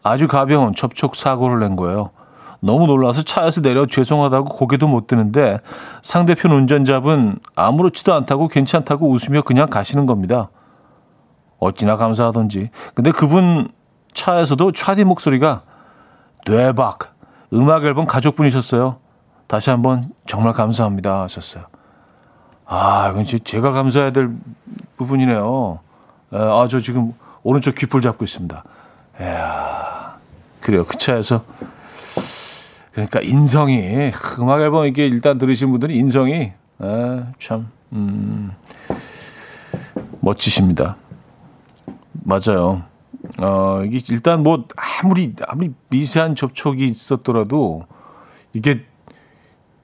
[0.02, 2.10] 아주 가벼운 접촉 사고를 낸 거예요.
[2.60, 5.60] 너무 놀라서 차에서 내려 죄송하다고 고개도 못 드는데
[6.02, 10.50] 상대편 운전자분 아무렇지도 않다고 괜찮다고 웃으며 그냥 가시는 겁니다.
[11.58, 12.70] 어찌나 감사하던지.
[12.94, 13.68] 근데 그분
[14.12, 15.62] 차에서도 차디 목소리가
[16.44, 17.14] 대박
[17.52, 18.96] 음악 앨범 가족분이셨어요.
[19.46, 21.64] 다시 한번 정말 감사합니다 하셨어요.
[22.66, 24.30] 아, 이건 제가 감사해야 될
[24.98, 25.80] 부분이네요.
[26.32, 28.62] 아, 저 지금 오른쪽 귀풀 잡고 있습니다.
[29.20, 30.18] 이야,
[30.60, 30.84] 그래요.
[30.84, 31.42] 그 차에서.
[32.92, 36.52] 그러니까 인성이, 음악 앨범 이게 일단 들으신 분들이 인성이,
[36.82, 38.52] 에, 참, 음,
[40.20, 40.96] 멋지십니다.
[42.24, 42.82] 맞아요.
[43.40, 47.86] 어, 이게 일단 뭐 아무리 아무리 미세한 접촉이 있었더라도
[48.52, 48.84] 이게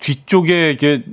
[0.00, 1.04] 뒤쪽에 이게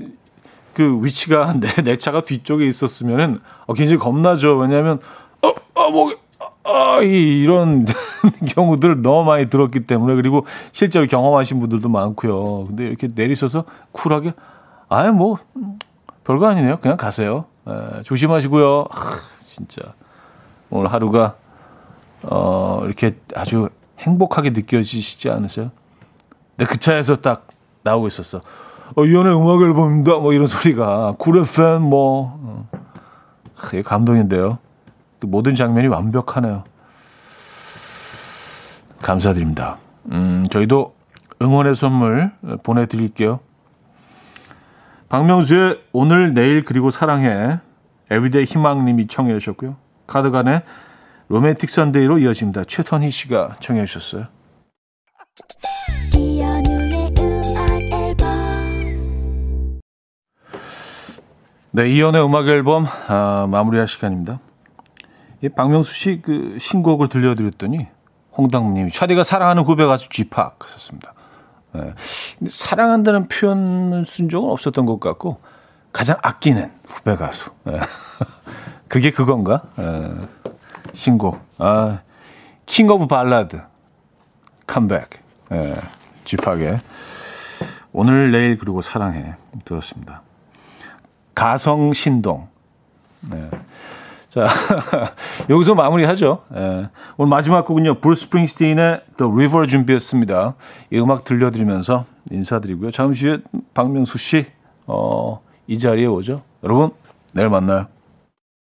[0.74, 4.58] 그 위치가 내, 내 차가 뒤쪽에 있었으면은 어, 굉장히 겁나죠.
[4.58, 5.00] 왜냐하면
[5.42, 6.14] 어, 어, 뭐,
[6.64, 7.86] 어, 이, 이런
[8.48, 12.66] 경우들 너무 많이 들었기 때문에 그리고 실제로 경험하신 분들도 많고요.
[12.66, 14.34] 근데 이렇게 내리셔서 쿨하게
[14.90, 15.38] 아예 뭐
[16.24, 16.78] 별거 아니네요.
[16.80, 17.46] 그냥 가세요.
[17.68, 18.86] 에, 조심하시고요.
[18.92, 18.98] 아,
[19.44, 19.94] 진짜
[20.72, 21.36] 오늘 하루가
[22.24, 23.70] 어, 이렇게 아주
[24.00, 25.72] 행복하게 느껴지시지 않으세요?
[26.56, 27.48] 근데 그 차에서 딱
[27.84, 28.42] 나오고 있었어.
[28.96, 30.18] 어, 이연의 음악 앨범입니다.
[30.18, 31.16] 뭐 이런 소리가.
[31.18, 32.40] Cool FM 뭐.
[32.42, 32.70] 어.
[33.68, 34.58] 이게 감동인데요.
[35.20, 36.64] 그 모든 장면이 완벽하네요.
[39.02, 39.78] 감사드립니다.
[40.12, 40.96] 음, 저희도
[41.42, 42.32] 응원의 선물
[42.64, 43.40] 보내드릴게요.
[45.10, 47.60] 박명수의 오늘, 내일, 그리고 사랑해.
[48.10, 49.76] everyday 희망님이 청해 주셨고요.
[50.12, 50.62] 카더가든의
[51.30, 52.66] Romantic Sunday로 이어집니다.
[52.66, 54.26] 최선희 씨가 청해 주셨어요.
[61.74, 64.40] 네, 이연의 음악 앨범 아, 마무리할 시간입니다.
[65.42, 67.88] 이 박명수 씨 그 신곡을 들려드렸더니
[68.38, 71.14] 홍당무님이 차디가 사랑하는 후배 가수 쥐팍 하셨습니다.
[71.74, 71.94] 네.
[72.50, 75.40] 사랑한다는 표현을 쓴 적은 없었던 것 같고
[75.94, 77.52] 가장 아끼는 후배 가수.
[77.64, 77.80] 네.
[78.92, 79.62] 그게 그건가?
[79.78, 80.12] 네.
[80.92, 81.40] 신곡.
[81.60, 82.00] 아,
[82.66, 83.62] King of 발라드
[84.68, 85.10] 컴백.
[85.48, 85.74] 네.
[86.26, 86.78] 쥐팍의
[87.94, 90.24] 오늘 내일 그리고 사랑해 들었습니다.
[91.34, 92.50] 가성 신동.
[93.22, 93.50] 네.
[94.28, 94.50] 자,
[95.50, 96.44] 여기서 마무리하죠.
[96.54, 96.90] 예.
[97.16, 98.02] 오늘 마지막 곡은요.
[98.02, 100.56] 브루스 스프링스틴의 The River 준비했습니다.
[100.92, 102.92] 이 음악 들려드리면서 인사드리고요.
[102.92, 103.38] 잠시 후에
[103.74, 104.48] 박명수 씨,
[104.86, 106.44] 어, 이 자리에 오죠.
[106.66, 106.92] 여러분,
[107.34, 107.88] 내일 만나요.